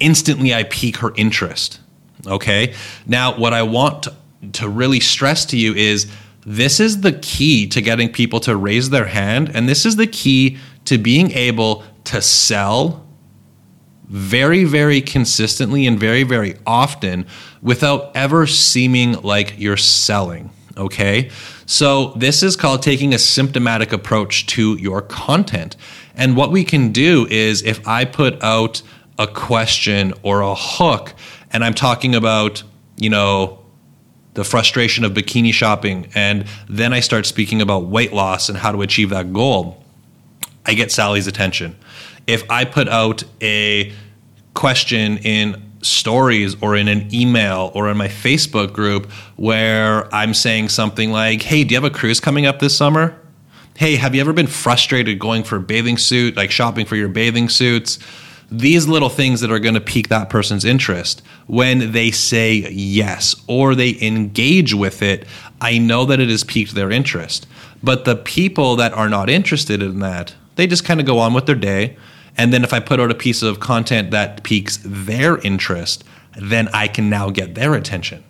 instantly 0.00 0.54
i 0.54 0.62
pique 0.64 0.98
her 0.98 1.12
interest 1.16 1.80
okay 2.26 2.74
now 3.06 3.36
what 3.36 3.52
i 3.52 3.62
want 3.62 4.02
to, 4.04 4.14
to 4.52 4.68
really 4.68 5.00
stress 5.00 5.44
to 5.46 5.56
you 5.56 5.74
is 5.74 6.10
this 6.44 6.80
is 6.80 7.02
the 7.02 7.12
key 7.12 7.68
to 7.68 7.80
getting 7.80 8.12
people 8.12 8.40
to 8.40 8.56
raise 8.56 8.90
their 8.90 9.06
hand 9.06 9.50
and 9.54 9.68
this 9.68 9.86
is 9.86 9.96
the 9.96 10.06
key 10.06 10.58
to 10.84 10.98
being 10.98 11.30
able 11.32 11.84
to 12.04 12.20
sell 12.20 13.02
very, 14.12 14.64
very 14.64 15.00
consistently 15.00 15.86
and 15.86 15.98
very, 15.98 16.22
very 16.22 16.54
often 16.66 17.26
without 17.62 18.14
ever 18.14 18.46
seeming 18.46 19.12
like 19.22 19.54
you're 19.58 19.78
selling. 19.78 20.50
Okay. 20.82 21.30
So, 21.64 22.12
this 22.16 22.42
is 22.42 22.56
called 22.56 22.82
taking 22.82 23.14
a 23.14 23.18
symptomatic 23.18 23.92
approach 23.92 24.46
to 24.48 24.76
your 24.76 25.00
content. 25.00 25.76
And 26.16 26.36
what 26.36 26.50
we 26.50 26.64
can 26.64 26.90
do 26.90 27.26
is 27.30 27.62
if 27.62 27.86
I 27.86 28.04
put 28.04 28.42
out 28.42 28.82
a 29.16 29.28
question 29.28 30.12
or 30.24 30.40
a 30.40 30.56
hook 30.56 31.14
and 31.52 31.64
I'm 31.64 31.74
talking 31.74 32.16
about, 32.16 32.64
you 32.96 33.10
know, 33.10 33.60
the 34.34 34.42
frustration 34.42 35.04
of 35.04 35.12
bikini 35.12 35.52
shopping, 35.52 36.08
and 36.14 36.46
then 36.68 36.92
I 36.92 37.00
start 37.00 37.26
speaking 37.26 37.62
about 37.62 37.86
weight 37.86 38.12
loss 38.12 38.48
and 38.48 38.58
how 38.58 38.72
to 38.72 38.82
achieve 38.82 39.10
that 39.10 39.32
goal, 39.32 39.84
I 40.66 40.74
get 40.74 40.90
Sally's 40.90 41.28
attention 41.28 41.76
if 42.26 42.48
I 42.50 42.64
put 42.64 42.88
out 42.88 43.24
a 43.40 43.92
question 44.62 45.18
in 45.24 45.60
stories 45.82 46.54
or 46.60 46.76
in 46.76 46.86
an 46.86 47.12
email 47.12 47.72
or 47.74 47.90
in 47.90 47.96
my 47.96 48.06
Facebook 48.06 48.72
group 48.72 49.10
where 49.34 50.06
I'm 50.14 50.32
saying 50.34 50.68
something 50.68 51.10
like, 51.10 51.42
"Hey, 51.42 51.64
do 51.64 51.74
you 51.74 51.80
have 51.80 51.92
a 51.92 51.92
cruise 51.92 52.20
coming 52.20 52.46
up 52.46 52.60
this 52.60 52.76
summer?" 52.76 53.16
"Hey, 53.76 53.96
have 53.96 54.14
you 54.14 54.20
ever 54.20 54.32
been 54.32 54.46
frustrated 54.46 55.18
going 55.18 55.42
for 55.42 55.56
a 55.56 55.60
bathing 55.60 55.98
suit, 55.98 56.36
like 56.36 56.52
shopping 56.52 56.86
for 56.86 56.94
your 56.94 57.08
bathing 57.08 57.48
suits?" 57.48 57.98
These 58.52 58.86
little 58.86 59.08
things 59.08 59.40
that 59.40 59.50
are 59.50 59.58
going 59.58 59.74
to 59.74 59.80
pique 59.80 60.10
that 60.10 60.30
person's 60.30 60.64
interest. 60.64 61.22
When 61.48 61.90
they 61.90 62.12
say 62.12 62.64
yes 62.70 63.34
or 63.48 63.74
they 63.74 63.98
engage 64.00 64.74
with 64.74 65.02
it, 65.02 65.26
I 65.60 65.78
know 65.78 66.04
that 66.04 66.20
it 66.20 66.28
has 66.28 66.44
piqued 66.44 66.76
their 66.76 66.92
interest. 66.92 67.48
But 67.82 68.04
the 68.04 68.14
people 68.14 68.76
that 68.76 68.92
are 68.92 69.08
not 69.08 69.28
interested 69.28 69.82
in 69.82 69.98
that, 69.98 70.34
they 70.54 70.68
just 70.68 70.84
kind 70.84 71.00
of 71.00 71.06
go 71.06 71.18
on 71.18 71.34
with 71.34 71.46
their 71.46 71.56
day 71.56 71.96
and 72.36 72.52
then 72.52 72.64
if 72.64 72.72
I 72.72 72.80
put 72.80 73.00
out 73.00 73.10
a 73.10 73.14
piece 73.14 73.42
of 73.42 73.60
content 73.60 74.10
that 74.10 74.42
piques 74.42 74.78
their 74.84 75.38
interest, 75.38 76.04
then 76.36 76.68
I 76.68 76.88
can 76.88 77.10
now 77.10 77.30
get 77.30 77.54
their 77.54 77.74
attention. 77.74 78.24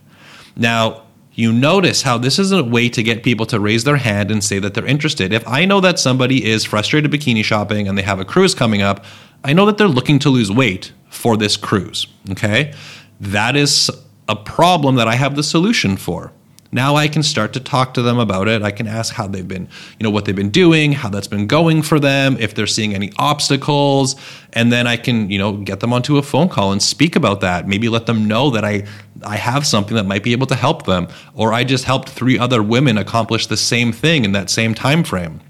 Now, 0.56 1.02
you 1.34 1.52
notice 1.52 2.02
how 2.02 2.18
this 2.18 2.38
is 2.38 2.52
a 2.52 2.62
way 2.62 2.88
to 2.90 3.02
get 3.02 3.22
people 3.22 3.46
to 3.46 3.58
raise 3.58 3.84
their 3.84 3.96
hand 3.96 4.30
and 4.30 4.44
say 4.44 4.58
that 4.58 4.74
they're 4.74 4.86
interested. 4.86 5.32
If 5.32 5.46
I 5.48 5.64
know 5.64 5.80
that 5.80 5.98
somebody 5.98 6.44
is 6.44 6.64
frustrated 6.64 7.10
bikini 7.10 7.42
shopping 7.42 7.88
and 7.88 7.96
they 7.96 8.02
have 8.02 8.20
a 8.20 8.24
cruise 8.24 8.54
coming 8.54 8.82
up, 8.82 9.04
I 9.42 9.52
know 9.52 9.64
that 9.66 9.78
they're 9.78 9.88
looking 9.88 10.18
to 10.20 10.28
lose 10.28 10.52
weight 10.52 10.92
for 11.08 11.36
this 11.36 11.56
cruise. 11.56 12.06
Okay? 12.30 12.74
That 13.18 13.56
is 13.56 13.90
a 14.28 14.36
problem 14.36 14.96
that 14.96 15.08
I 15.08 15.14
have 15.14 15.36
the 15.36 15.42
solution 15.42 15.96
for. 15.96 16.32
Now 16.74 16.96
I 16.96 17.06
can 17.06 17.22
start 17.22 17.52
to 17.52 17.60
talk 17.60 17.92
to 17.94 18.02
them 18.02 18.18
about 18.18 18.48
it. 18.48 18.62
I 18.62 18.70
can 18.70 18.86
ask 18.86 19.12
how 19.12 19.26
they've 19.26 19.46
been, 19.46 19.68
you 19.98 20.04
know, 20.04 20.10
what 20.10 20.24
they've 20.24 20.34
been 20.34 20.48
doing, 20.48 20.92
how 20.92 21.10
that's 21.10 21.28
been 21.28 21.46
going 21.46 21.82
for 21.82 22.00
them, 22.00 22.38
if 22.40 22.54
they're 22.54 22.66
seeing 22.66 22.94
any 22.94 23.12
obstacles, 23.18 24.16
and 24.54 24.72
then 24.72 24.86
I 24.86 24.96
can, 24.96 25.28
you 25.28 25.38
know, 25.38 25.52
get 25.58 25.80
them 25.80 25.92
onto 25.92 26.16
a 26.16 26.22
phone 26.22 26.48
call 26.48 26.72
and 26.72 26.82
speak 26.82 27.14
about 27.14 27.42
that. 27.42 27.68
Maybe 27.68 27.90
let 27.90 28.06
them 28.06 28.26
know 28.26 28.48
that 28.50 28.64
I 28.64 28.86
I 29.22 29.36
have 29.36 29.66
something 29.66 29.94
that 29.96 30.06
might 30.06 30.22
be 30.22 30.32
able 30.32 30.46
to 30.46 30.54
help 30.54 30.86
them 30.86 31.08
or 31.34 31.52
I 31.52 31.62
just 31.62 31.84
helped 31.84 32.08
three 32.08 32.38
other 32.38 32.62
women 32.62 32.96
accomplish 32.96 33.46
the 33.46 33.56
same 33.58 33.92
thing 33.92 34.24
in 34.24 34.32
that 34.32 34.48
same 34.48 34.74
time 34.74 35.04
frame. 35.04 35.40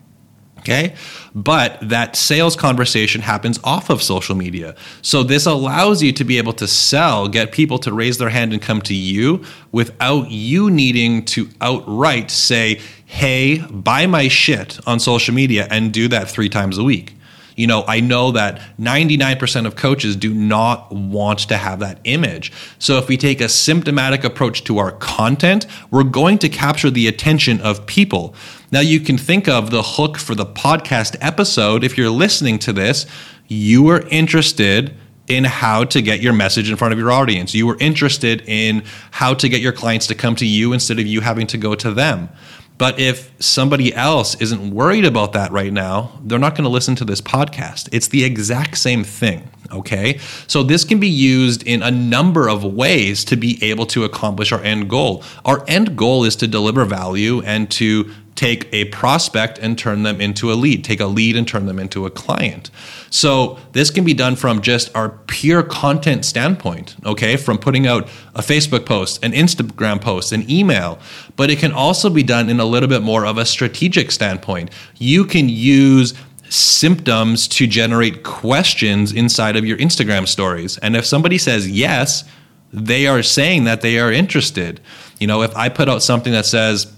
Okay. 0.62 0.94
But 1.34 1.78
that 1.82 2.14
sales 2.14 2.54
conversation 2.54 3.20
happens 3.20 3.58
off 3.64 3.90
of 3.90 4.00
social 4.00 4.36
media. 4.36 4.76
So 5.02 5.24
this 5.24 5.44
allows 5.44 6.02
you 6.02 6.12
to 6.12 6.24
be 6.24 6.38
able 6.38 6.52
to 6.54 6.68
sell, 6.68 7.26
get 7.26 7.50
people 7.50 7.78
to 7.80 7.92
raise 7.92 8.18
their 8.18 8.28
hand 8.28 8.52
and 8.52 8.62
come 8.62 8.80
to 8.82 8.94
you 8.94 9.44
without 9.72 10.30
you 10.30 10.70
needing 10.70 11.24
to 11.26 11.48
outright 11.60 12.30
say, 12.30 12.80
hey, 13.06 13.58
buy 13.58 14.06
my 14.06 14.28
shit 14.28 14.78
on 14.86 15.00
social 15.00 15.34
media 15.34 15.66
and 15.68 15.92
do 15.92 16.06
that 16.08 16.28
three 16.28 16.48
times 16.48 16.78
a 16.78 16.84
week. 16.84 17.14
You 17.56 17.66
know, 17.66 17.84
I 17.86 18.00
know 18.00 18.30
that 18.32 18.60
99% 18.78 19.66
of 19.66 19.76
coaches 19.76 20.16
do 20.16 20.32
not 20.32 20.90
want 20.92 21.40
to 21.40 21.56
have 21.56 21.80
that 21.80 21.98
image. 22.04 22.52
So 22.78 22.98
if 22.98 23.08
we 23.08 23.16
take 23.16 23.40
a 23.40 23.48
symptomatic 23.48 24.24
approach 24.24 24.64
to 24.64 24.78
our 24.78 24.92
content, 24.92 25.66
we're 25.90 26.04
going 26.04 26.38
to 26.38 26.48
capture 26.48 26.90
the 26.90 27.06
attention 27.06 27.60
of 27.60 27.84
people. 27.86 28.34
Now 28.72 28.80
you 28.80 29.00
can 29.00 29.18
think 29.18 29.48
of 29.48 29.70
the 29.70 29.82
hook 29.82 30.16
for 30.16 30.34
the 30.34 30.46
podcast 30.46 31.14
episode. 31.20 31.84
If 31.84 31.98
you're 31.98 32.08
listening 32.08 32.58
to 32.60 32.72
this, 32.72 33.04
you 33.46 33.86
are 33.88 34.00
interested 34.08 34.96
in 35.28 35.44
how 35.44 35.84
to 35.84 36.00
get 36.00 36.20
your 36.20 36.32
message 36.32 36.70
in 36.70 36.76
front 36.76 36.94
of 36.94 36.98
your 36.98 37.12
audience. 37.12 37.54
You 37.54 37.66
were 37.66 37.76
interested 37.80 38.42
in 38.46 38.82
how 39.10 39.34
to 39.34 39.48
get 39.50 39.60
your 39.60 39.72
clients 39.72 40.06
to 40.06 40.14
come 40.14 40.36
to 40.36 40.46
you 40.46 40.72
instead 40.72 40.98
of 40.98 41.06
you 41.06 41.20
having 41.20 41.46
to 41.48 41.58
go 41.58 41.74
to 41.74 41.92
them. 41.92 42.30
But 42.78 42.98
if 42.98 43.30
somebody 43.40 43.94
else 43.94 44.40
isn't 44.40 44.74
worried 44.74 45.04
about 45.04 45.34
that 45.34 45.52
right 45.52 45.72
now, 45.72 46.18
they're 46.24 46.38
not 46.38 46.54
going 46.54 46.64
to 46.64 46.70
listen 46.70 46.96
to 46.96 47.04
this 47.04 47.20
podcast. 47.20 47.90
It's 47.92 48.08
the 48.08 48.24
exact 48.24 48.78
same 48.78 49.04
thing. 49.04 49.50
Okay. 49.70 50.18
So 50.46 50.62
this 50.62 50.84
can 50.84 50.98
be 50.98 51.08
used 51.08 51.62
in 51.66 51.82
a 51.82 51.90
number 51.90 52.48
of 52.48 52.64
ways 52.64 53.24
to 53.26 53.36
be 53.36 53.62
able 53.62 53.86
to 53.86 54.04
accomplish 54.04 54.50
our 54.50 54.60
end 54.62 54.90
goal. 54.90 55.22
Our 55.44 55.64
end 55.68 55.96
goal 55.96 56.24
is 56.24 56.36
to 56.36 56.46
deliver 56.46 56.84
value 56.84 57.42
and 57.42 57.70
to 57.72 58.10
take 58.34 58.72
a 58.72 58.86
prospect 58.86 59.58
and 59.58 59.78
turn 59.78 60.02
them 60.02 60.20
into 60.20 60.50
a 60.50 60.54
lead, 60.54 60.84
take 60.84 61.00
a 61.00 61.06
lead 61.06 61.36
and 61.36 61.46
turn 61.46 61.66
them 61.66 61.78
into 61.78 62.06
a 62.06 62.10
client. 62.10 62.70
So 63.10 63.58
this 63.72 63.90
can 63.90 64.04
be 64.04 64.14
done 64.14 64.36
from 64.36 64.62
just 64.62 64.94
our 64.96 65.10
pure 65.26 65.62
content 65.62 66.24
standpoint, 66.24 66.96
okay, 67.04 67.36
from 67.36 67.58
putting 67.58 67.86
out 67.86 68.08
a 68.34 68.40
Facebook 68.40 68.86
post, 68.86 69.22
an 69.22 69.32
Instagram 69.32 70.00
post, 70.00 70.32
an 70.32 70.50
email, 70.50 70.98
but 71.36 71.50
it 71.50 71.58
can 71.58 71.72
also 71.72 72.08
be 72.08 72.22
done 72.22 72.48
in 72.48 72.58
a 72.58 72.64
little 72.64 72.88
bit 72.88 73.02
more 73.02 73.26
of 73.26 73.36
a 73.36 73.44
strategic 73.44 74.10
standpoint. 74.10 74.70
You 74.96 75.24
can 75.24 75.48
use 75.48 76.14
symptoms 76.48 77.48
to 77.48 77.66
generate 77.66 78.22
questions 78.24 79.12
inside 79.12 79.56
of 79.56 79.64
your 79.64 79.78
Instagram 79.78 80.26
stories. 80.26 80.78
And 80.78 80.96
if 80.96 81.06
somebody 81.06 81.38
says 81.38 81.70
yes, 81.70 82.24
they 82.72 83.06
are 83.06 83.22
saying 83.22 83.64
that 83.64 83.82
they 83.82 83.98
are 83.98 84.10
interested. 84.10 84.80
You 85.18 85.26
know, 85.26 85.42
if 85.42 85.54
I 85.56 85.68
put 85.68 85.88
out 85.88 86.02
something 86.02 86.32
that 86.32 86.46
says, 86.46 86.92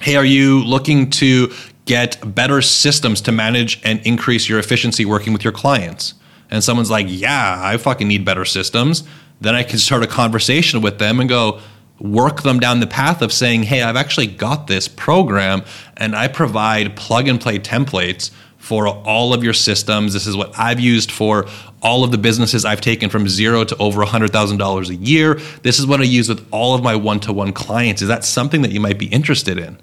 Hey, 0.00 0.16
are 0.16 0.24
you 0.24 0.64
looking 0.64 1.10
to 1.10 1.52
get 1.84 2.34
better 2.34 2.62
systems 2.62 3.20
to 3.22 3.32
manage 3.32 3.80
and 3.84 4.00
increase 4.06 4.48
your 4.48 4.58
efficiency 4.58 5.04
working 5.04 5.32
with 5.32 5.44
your 5.44 5.52
clients? 5.52 6.14
and 6.50 6.62
someone's 6.62 6.90
like, 6.90 7.06
yeah, 7.08 7.60
I 7.62 7.76
fucking 7.76 8.06
need 8.06 8.24
better 8.24 8.44
systems, 8.44 9.02
then 9.40 9.54
I 9.54 9.62
can 9.62 9.78
start 9.78 10.02
a 10.02 10.06
conversation 10.06 10.80
with 10.80 10.98
them 10.98 11.20
and 11.20 11.28
go, 11.28 11.60
work 11.98 12.42
them 12.42 12.60
down 12.60 12.80
the 12.80 12.86
path 12.86 13.22
of 13.22 13.32
saying, 13.32 13.64
hey, 13.64 13.82
I've 13.82 13.96
actually 13.96 14.28
got 14.28 14.66
this 14.66 14.86
program 14.88 15.64
and 15.96 16.14
I 16.14 16.28
provide 16.28 16.96
plug 16.96 17.28
and 17.28 17.40
play 17.40 17.58
templates 17.58 18.30
for 18.64 18.88
all 18.88 19.34
of 19.34 19.44
your 19.44 19.52
systems. 19.52 20.14
This 20.14 20.26
is 20.26 20.34
what 20.34 20.58
I've 20.58 20.80
used 20.80 21.12
for 21.12 21.46
all 21.82 22.02
of 22.02 22.12
the 22.12 22.16
businesses 22.16 22.64
I've 22.64 22.80
taken 22.80 23.10
from 23.10 23.28
zero 23.28 23.62
to 23.62 23.76
over 23.76 24.02
$100,000 24.02 24.88
a 24.88 24.94
year. 24.94 25.34
This 25.60 25.78
is 25.78 25.86
what 25.86 26.00
I 26.00 26.04
use 26.04 26.30
with 26.30 26.48
all 26.50 26.74
of 26.74 26.82
my 26.82 26.96
one 26.96 27.20
to 27.20 27.32
one 27.34 27.52
clients. 27.52 28.00
Is 28.00 28.08
that 28.08 28.24
something 28.24 28.62
that 28.62 28.70
you 28.70 28.80
might 28.80 28.98
be 28.98 29.04
interested 29.08 29.58
in? 29.58 29.76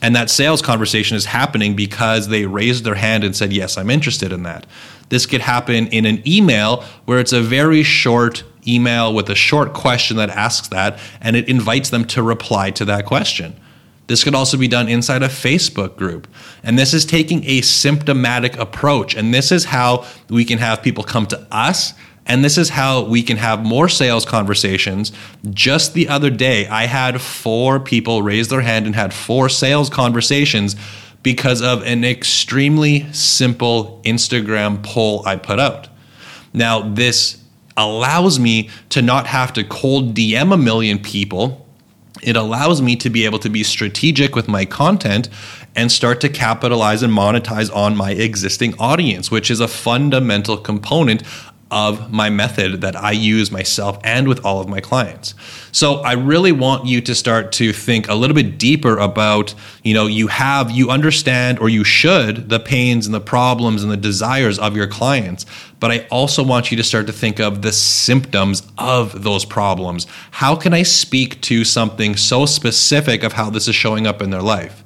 And 0.00 0.14
that 0.14 0.30
sales 0.30 0.62
conversation 0.62 1.16
is 1.16 1.24
happening 1.24 1.74
because 1.74 2.28
they 2.28 2.46
raised 2.46 2.84
their 2.84 2.94
hand 2.94 3.24
and 3.24 3.34
said, 3.34 3.52
Yes, 3.52 3.76
I'm 3.76 3.90
interested 3.90 4.32
in 4.32 4.44
that. 4.44 4.64
This 5.08 5.26
could 5.26 5.40
happen 5.40 5.88
in 5.88 6.06
an 6.06 6.22
email 6.24 6.84
where 7.06 7.18
it's 7.18 7.32
a 7.32 7.42
very 7.42 7.82
short 7.82 8.44
email 8.64 9.12
with 9.12 9.28
a 9.28 9.34
short 9.34 9.72
question 9.72 10.18
that 10.18 10.30
asks 10.30 10.68
that, 10.68 11.00
and 11.20 11.34
it 11.34 11.48
invites 11.48 11.90
them 11.90 12.04
to 12.04 12.22
reply 12.22 12.70
to 12.70 12.84
that 12.84 13.06
question. 13.06 13.56
This 14.08 14.24
could 14.24 14.34
also 14.34 14.56
be 14.56 14.68
done 14.68 14.88
inside 14.88 15.22
a 15.22 15.28
Facebook 15.28 15.96
group. 15.96 16.26
And 16.62 16.78
this 16.78 16.92
is 16.92 17.04
taking 17.04 17.44
a 17.44 17.60
symptomatic 17.60 18.56
approach. 18.56 19.14
And 19.14 19.32
this 19.32 19.52
is 19.52 19.66
how 19.66 20.06
we 20.28 20.44
can 20.44 20.58
have 20.58 20.82
people 20.82 21.04
come 21.04 21.26
to 21.26 21.46
us. 21.50 21.92
And 22.24 22.42
this 22.42 22.58
is 22.58 22.70
how 22.70 23.04
we 23.04 23.22
can 23.22 23.36
have 23.36 23.64
more 23.64 23.88
sales 23.88 24.24
conversations. 24.24 25.12
Just 25.50 25.92
the 25.92 26.08
other 26.08 26.30
day, 26.30 26.66
I 26.68 26.86
had 26.86 27.20
four 27.20 27.78
people 27.80 28.22
raise 28.22 28.48
their 28.48 28.62
hand 28.62 28.86
and 28.86 28.94
had 28.94 29.12
four 29.12 29.48
sales 29.50 29.90
conversations 29.90 30.74
because 31.22 31.60
of 31.60 31.82
an 31.84 32.04
extremely 32.04 33.10
simple 33.12 34.00
Instagram 34.04 34.82
poll 34.82 35.22
I 35.26 35.36
put 35.36 35.60
out. 35.60 35.88
Now, 36.54 36.80
this 36.80 37.42
allows 37.76 38.38
me 38.38 38.70
to 38.88 39.02
not 39.02 39.26
have 39.26 39.52
to 39.54 39.64
cold 39.64 40.14
DM 40.14 40.52
a 40.52 40.56
million 40.56 40.98
people 40.98 41.67
it 42.22 42.36
allows 42.36 42.82
me 42.82 42.96
to 42.96 43.10
be 43.10 43.24
able 43.24 43.38
to 43.40 43.48
be 43.48 43.62
strategic 43.62 44.34
with 44.34 44.48
my 44.48 44.64
content 44.64 45.28
and 45.74 45.92
start 45.92 46.20
to 46.20 46.28
capitalize 46.28 47.02
and 47.02 47.12
monetize 47.12 47.74
on 47.74 47.96
my 47.96 48.10
existing 48.10 48.74
audience, 48.78 49.30
which 49.30 49.50
is 49.50 49.60
a 49.60 49.68
fundamental 49.68 50.56
component 50.56 51.22
of 51.70 52.12
my 52.12 52.30
method 52.30 52.80
that 52.80 52.96
I 52.96 53.12
use 53.12 53.50
myself 53.50 53.98
and 54.02 54.26
with 54.26 54.44
all 54.44 54.60
of 54.60 54.68
my 54.68 54.80
clients. 54.80 55.34
So 55.70 55.96
I 55.96 56.12
really 56.12 56.52
want 56.52 56.86
you 56.86 57.00
to 57.02 57.14
start 57.14 57.52
to 57.52 57.72
think 57.72 58.08
a 58.08 58.14
little 58.14 58.34
bit 58.34 58.58
deeper 58.58 58.96
about, 58.96 59.54
you 59.82 59.94
know, 59.94 60.06
you 60.06 60.28
have, 60.28 60.70
you 60.70 60.90
understand 60.90 61.58
or 61.58 61.68
you 61.68 61.84
should 61.84 62.48
the 62.48 62.58
pains 62.58 63.06
and 63.06 63.14
the 63.14 63.20
problems 63.20 63.82
and 63.82 63.92
the 63.92 63.96
desires 63.96 64.58
of 64.58 64.76
your 64.76 64.86
clients. 64.86 65.44
But 65.80 65.90
I 65.90 66.06
also 66.10 66.42
want 66.42 66.70
you 66.70 66.76
to 66.78 66.82
start 66.82 67.06
to 67.06 67.12
think 67.12 67.38
of 67.38 67.62
the 67.62 67.72
symptoms 67.72 68.62
of 68.78 69.22
those 69.22 69.44
problems. 69.44 70.06
How 70.32 70.56
can 70.56 70.72
I 70.72 70.82
speak 70.82 71.40
to 71.42 71.64
something 71.64 72.16
so 72.16 72.46
specific 72.46 73.22
of 73.22 73.34
how 73.34 73.50
this 73.50 73.68
is 73.68 73.74
showing 73.74 74.06
up 74.06 74.22
in 74.22 74.30
their 74.30 74.42
life? 74.42 74.84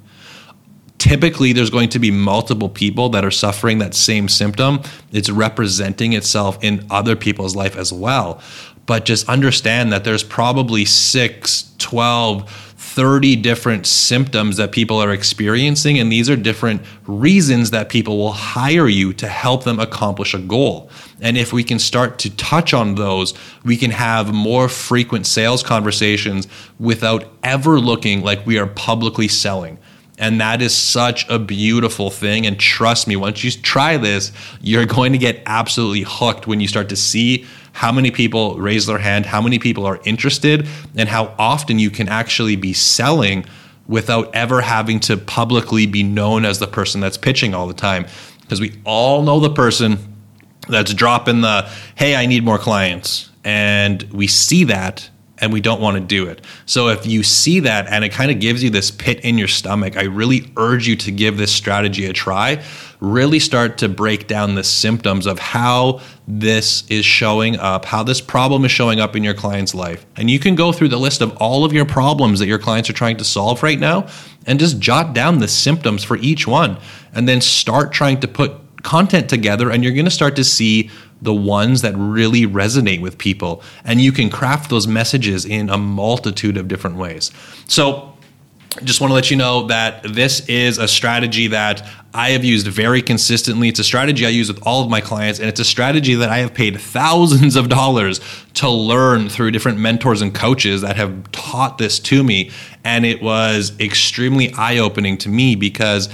Typically 1.03 1.51
there's 1.51 1.69
going 1.69 1.89
to 1.89 1.99
be 1.99 2.09
multiple 2.09 2.69
people 2.69 3.09
that 3.09 3.25
are 3.25 3.31
suffering 3.31 3.79
that 3.79 3.93
same 3.93 4.29
symptom. 4.29 4.81
It's 5.11 5.29
representing 5.29 6.13
itself 6.13 6.57
in 6.61 6.87
other 6.89 7.17
people's 7.17 7.57
life 7.57 7.75
as 7.75 7.91
well. 7.91 8.41
But 8.85 9.03
just 9.03 9.27
understand 9.27 9.91
that 9.91 10.05
there's 10.05 10.23
probably 10.23 10.85
6, 10.85 11.73
12, 11.77 12.49
30 12.49 13.35
different 13.35 13.85
symptoms 13.85 14.55
that 14.55 14.71
people 14.71 14.97
are 14.97 15.11
experiencing. 15.11 15.99
And 15.99 16.09
these 16.09 16.29
are 16.29 16.37
different 16.37 16.81
reasons 17.05 17.71
that 17.71 17.89
people 17.89 18.17
will 18.17 18.31
hire 18.31 18.87
you 18.87 19.11
to 19.11 19.27
help 19.27 19.65
them 19.65 19.81
accomplish 19.81 20.33
a 20.33 20.39
goal. 20.39 20.89
And 21.19 21.37
if 21.37 21.51
we 21.51 21.65
can 21.65 21.79
start 21.79 22.17
to 22.19 22.33
touch 22.37 22.73
on 22.73 22.95
those, 22.95 23.33
we 23.65 23.75
can 23.75 23.91
have 23.91 24.33
more 24.33 24.69
frequent 24.69 25.25
sales 25.25 25.63
conversations 25.63 26.47
without 26.79 27.25
ever 27.43 27.77
looking 27.77 28.21
like 28.21 28.45
we 28.45 28.57
are 28.57 28.67
publicly 28.67 29.27
selling. 29.27 29.79
And 30.19 30.39
that 30.41 30.61
is 30.61 30.75
such 30.75 31.27
a 31.27 31.39
beautiful 31.39 32.09
thing. 32.09 32.45
And 32.45 32.59
trust 32.59 33.07
me, 33.07 33.15
once 33.15 33.43
you 33.43 33.51
try 33.51 33.97
this, 33.97 34.31
you're 34.61 34.85
going 34.85 35.11
to 35.13 35.17
get 35.17 35.41
absolutely 35.45 36.03
hooked 36.07 36.45
when 36.45 36.59
you 36.59 36.67
start 36.67 36.89
to 36.89 36.95
see 36.95 37.45
how 37.71 37.91
many 37.91 38.11
people 38.11 38.55
raise 38.57 38.85
their 38.85 38.99
hand, 38.99 39.25
how 39.25 39.41
many 39.41 39.57
people 39.57 39.85
are 39.85 39.99
interested, 40.05 40.67
and 40.95 41.09
how 41.09 41.33
often 41.39 41.79
you 41.79 41.89
can 41.89 42.07
actually 42.07 42.55
be 42.55 42.73
selling 42.73 43.45
without 43.87 44.33
ever 44.35 44.61
having 44.61 44.99
to 44.99 45.17
publicly 45.17 45.87
be 45.87 46.03
known 46.03 46.45
as 46.45 46.59
the 46.59 46.67
person 46.67 47.01
that's 47.01 47.17
pitching 47.17 47.53
all 47.55 47.67
the 47.67 47.73
time. 47.73 48.05
Because 48.41 48.61
we 48.61 48.79
all 48.85 49.23
know 49.23 49.39
the 49.39 49.49
person 49.49 49.97
that's 50.69 50.93
dropping 50.93 51.41
the, 51.41 51.67
hey, 51.95 52.15
I 52.15 52.27
need 52.27 52.43
more 52.43 52.59
clients. 52.59 53.29
And 53.43 54.03
we 54.03 54.27
see 54.27 54.65
that 54.65 55.09
and 55.43 55.51
we 55.51 55.59
don't 55.59 55.81
want 55.81 55.95
to 55.97 56.01
do 56.01 56.25
it. 56.29 56.39
So 56.65 56.87
if 56.87 57.05
you 57.05 57.21
see 57.21 57.59
that 57.59 57.87
and 57.87 58.05
it 58.05 58.13
kind 58.13 58.31
of 58.31 58.39
gives 58.39 58.63
you 58.63 58.69
this 58.69 58.91
pit 58.91 59.19
in 59.25 59.37
your 59.37 59.49
stomach, 59.49 59.97
I 59.97 60.03
really 60.03 60.49
urge 60.55 60.87
you 60.87 60.95
to 60.95 61.11
give 61.11 61.35
this 61.35 61.51
strategy 61.51 62.05
a 62.05 62.13
try. 62.13 62.63
Really 63.01 63.39
start 63.39 63.77
to 63.79 63.89
break 63.89 64.27
down 64.27 64.55
the 64.55 64.63
symptoms 64.63 65.25
of 65.25 65.39
how 65.39 65.99
this 66.29 66.87
is 66.89 67.03
showing 67.03 67.57
up, 67.59 67.83
how 67.83 68.03
this 68.03 68.21
problem 68.21 68.63
is 68.63 68.71
showing 68.71 69.01
up 69.01 69.17
in 69.17 69.23
your 69.23 69.33
client's 69.33 69.75
life. 69.75 70.05
And 70.15 70.29
you 70.29 70.39
can 70.39 70.55
go 70.55 70.71
through 70.71 70.87
the 70.87 70.97
list 70.97 71.19
of 71.19 71.35
all 71.35 71.65
of 71.65 71.73
your 71.73 71.85
problems 71.85 72.39
that 72.39 72.47
your 72.47 72.59
clients 72.59 72.89
are 72.89 72.93
trying 72.93 73.17
to 73.17 73.25
solve 73.25 73.63
right 73.63 73.79
now 73.79 74.07
and 74.47 74.61
just 74.61 74.79
jot 74.79 75.13
down 75.13 75.39
the 75.39 75.49
symptoms 75.49 76.05
for 76.05 76.15
each 76.15 76.47
one 76.47 76.77
and 77.13 77.27
then 77.27 77.41
start 77.41 77.91
trying 77.91 78.21
to 78.21 78.29
put 78.29 78.53
content 78.83 79.29
together 79.29 79.71
and 79.71 79.83
you're 79.83 79.93
going 79.93 80.05
to 80.05 80.11
start 80.11 80.35
to 80.35 80.43
see 80.43 80.89
the 81.21 81.33
ones 81.33 81.81
that 81.81 81.95
really 81.95 82.45
resonate 82.45 83.01
with 83.01 83.17
people. 83.17 83.63
And 83.85 84.01
you 84.01 84.11
can 84.11 84.29
craft 84.29 84.69
those 84.69 84.87
messages 84.87 85.45
in 85.45 85.69
a 85.69 85.77
multitude 85.77 86.57
of 86.57 86.67
different 86.67 86.97
ways. 86.97 87.31
So, 87.67 88.09
just 88.83 88.99
want 88.99 89.11
to 89.11 89.13
let 89.13 89.29
you 89.29 89.37
know 89.37 89.67
that 89.67 90.01
this 90.03 90.47
is 90.47 90.79
a 90.79 90.87
strategy 90.87 91.47
that 91.47 91.87
I 92.11 92.31
have 92.31 92.43
used 92.43 92.65
very 92.65 93.03
consistently. 93.03 93.69
It's 93.69 93.79
a 93.79 93.83
strategy 93.83 94.25
I 94.25 94.29
use 94.29 94.47
with 94.47 94.65
all 94.65 94.83
of 94.83 94.89
my 94.89 94.99
clients, 94.99 95.39
and 95.39 95.47
it's 95.47 95.59
a 95.59 95.65
strategy 95.65 96.15
that 96.15 96.29
I 96.29 96.39
have 96.39 96.55
paid 96.55 96.81
thousands 96.81 97.55
of 97.55 97.69
dollars 97.69 98.19
to 98.55 98.69
learn 98.69 99.29
through 99.29 99.51
different 99.51 99.77
mentors 99.77 100.21
and 100.21 100.33
coaches 100.33 100.81
that 100.81 100.95
have 100.95 101.31
taught 101.31 101.77
this 101.77 101.99
to 101.99 102.23
me. 102.23 102.49
And 102.83 103.05
it 103.05 103.21
was 103.21 103.79
extremely 103.79 104.51
eye 104.53 104.79
opening 104.79 105.17
to 105.19 105.29
me 105.29 105.55
because 105.55 106.09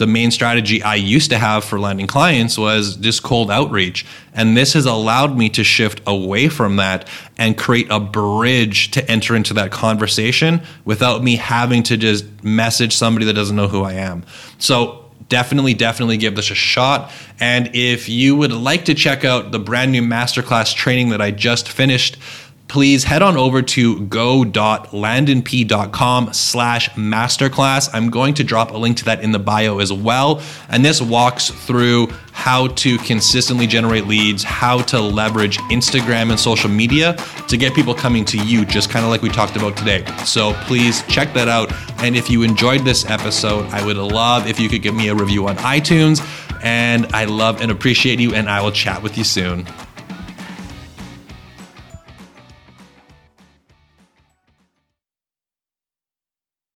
the 0.00 0.06
main 0.06 0.30
strategy 0.30 0.82
I 0.82 0.94
used 0.94 1.28
to 1.28 1.38
have 1.38 1.62
for 1.62 1.78
landing 1.78 2.06
clients 2.06 2.56
was 2.56 2.96
just 2.96 3.22
cold 3.22 3.50
outreach. 3.50 4.06
And 4.32 4.56
this 4.56 4.72
has 4.72 4.86
allowed 4.86 5.36
me 5.36 5.50
to 5.50 5.62
shift 5.62 6.00
away 6.06 6.48
from 6.48 6.76
that 6.76 7.06
and 7.36 7.54
create 7.56 7.86
a 7.90 8.00
bridge 8.00 8.92
to 8.92 9.10
enter 9.10 9.36
into 9.36 9.52
that 9.54 9.72
conversation 9.72 10.62
without 10.86 11.22
me 11.22 11.36
having 11.36 11.82
to 11.82 11.98
just 11.98 12.24
message 12.42 12.96
somebody 12.96 13.26
that 13.26 13.34
doesn't 13.34 13.54
know 13.54 13.68
who 13.68 13.82
I 13.82 13.92
am. 13.92 14.24
So 14.58 15.04
definitely, 15.28 15.74
definitely 15.74 16.16
give 16.16 16.34
this 16.34 16.50
a 16.50 16.54
shot. 16.54 17.12
And 17.38 17.70
if 17.74 18.08
you 18.08 18.36
would 18.36 18.52
like 18.52 18.86
to 18.86 18.94
check 18.94 19.26
out 19.26 19.52
the 19.52 19.58
brand 19.58 19.92
new 19.92 20.02
masterclass 20.02 20.74
training 20.74 21.10
that 21.10 21.20
I 21.20 21.30
just 21.30 21.68
finished, 21.68 22.16
please 22.70 23.02
head 23.02 23.20
on 23.20 23.36
over 23.36 23.62
to 23.62 23.98
go.landonp.com 24.06 26.32
slash 26.32 26.88
masterclass. 26.90 27.90
I'm 27.92 28.10
going 28.10 28.34
to 28.34 28.44
drop 28.44 28.70
a 28.70 28.76
link 28.76 28.98
to 28.98 29.04
that 29.06 29.24
in 29.24 29.32
the 29.32 29.40
bio 29.40 29.80
as 29.80 29.92
well. 29.92 30.40
And 30.68 30.84
this 30.84 31.02
walks 31.02 31.50
through 31.50 32.10
how 32.30 32.68
to 32.68 32.96
consistently 32.98 33.66
generate 33.66 34.06
leads, 34.06 34.44
how 34.44 34.82
to 34.82 35.00
leverage 35.00 35.58
Instagram 35.68 36.30
and 36.30 36.38
social 36.38 36.70
media 36.70 37.16
to 37.48 37.56
get 37.56 37.74
people 37.74 37.92
coming 37.92 38.24
to 38.26 38.38
you, 38.38 38.64
just 38.64 38.88
kind 38.88 39.04
of 39.04 39.10
like 39.10 39.22
we 39.22 39.30
talked 39.30 39.56
about 39.56 39.76
today. 39.76 40.04
So 40.24 40.52
please 40.64 41.02
check 41.08 41.34
that 41.34 41.48
out. 41.48 41.72
And 42.00 42.14
if 42.14 42.30
you 42.30 42.44
enjoyed 42.44 42.82
this 42.82 43.04
episode, 43.10 43.66
I 43.70 43.84
would 43.84 43.96
love 43.96 44.46
if 44.46 44.60
you 44.60 44.68
could 44.68 44.82
give 44.82 44.94
me 44.94 45.08
a 45.08 45.14
review 45.14 45.48
on 45.48 45.56
iTunes. 45.56 46.24
And 46.62 47.06
I 47.06 47.24
love 47.24 47.60
and 47.62 47.72
appreciate 47.72 48.20
you, 48.20 48.32
and 48.34 48.48
I 48.48 48.60
will 48.60 48.70
chat 48.70 49.02
with 49.02 49.18
you 49.18 49.24
soon. 49.24 49.66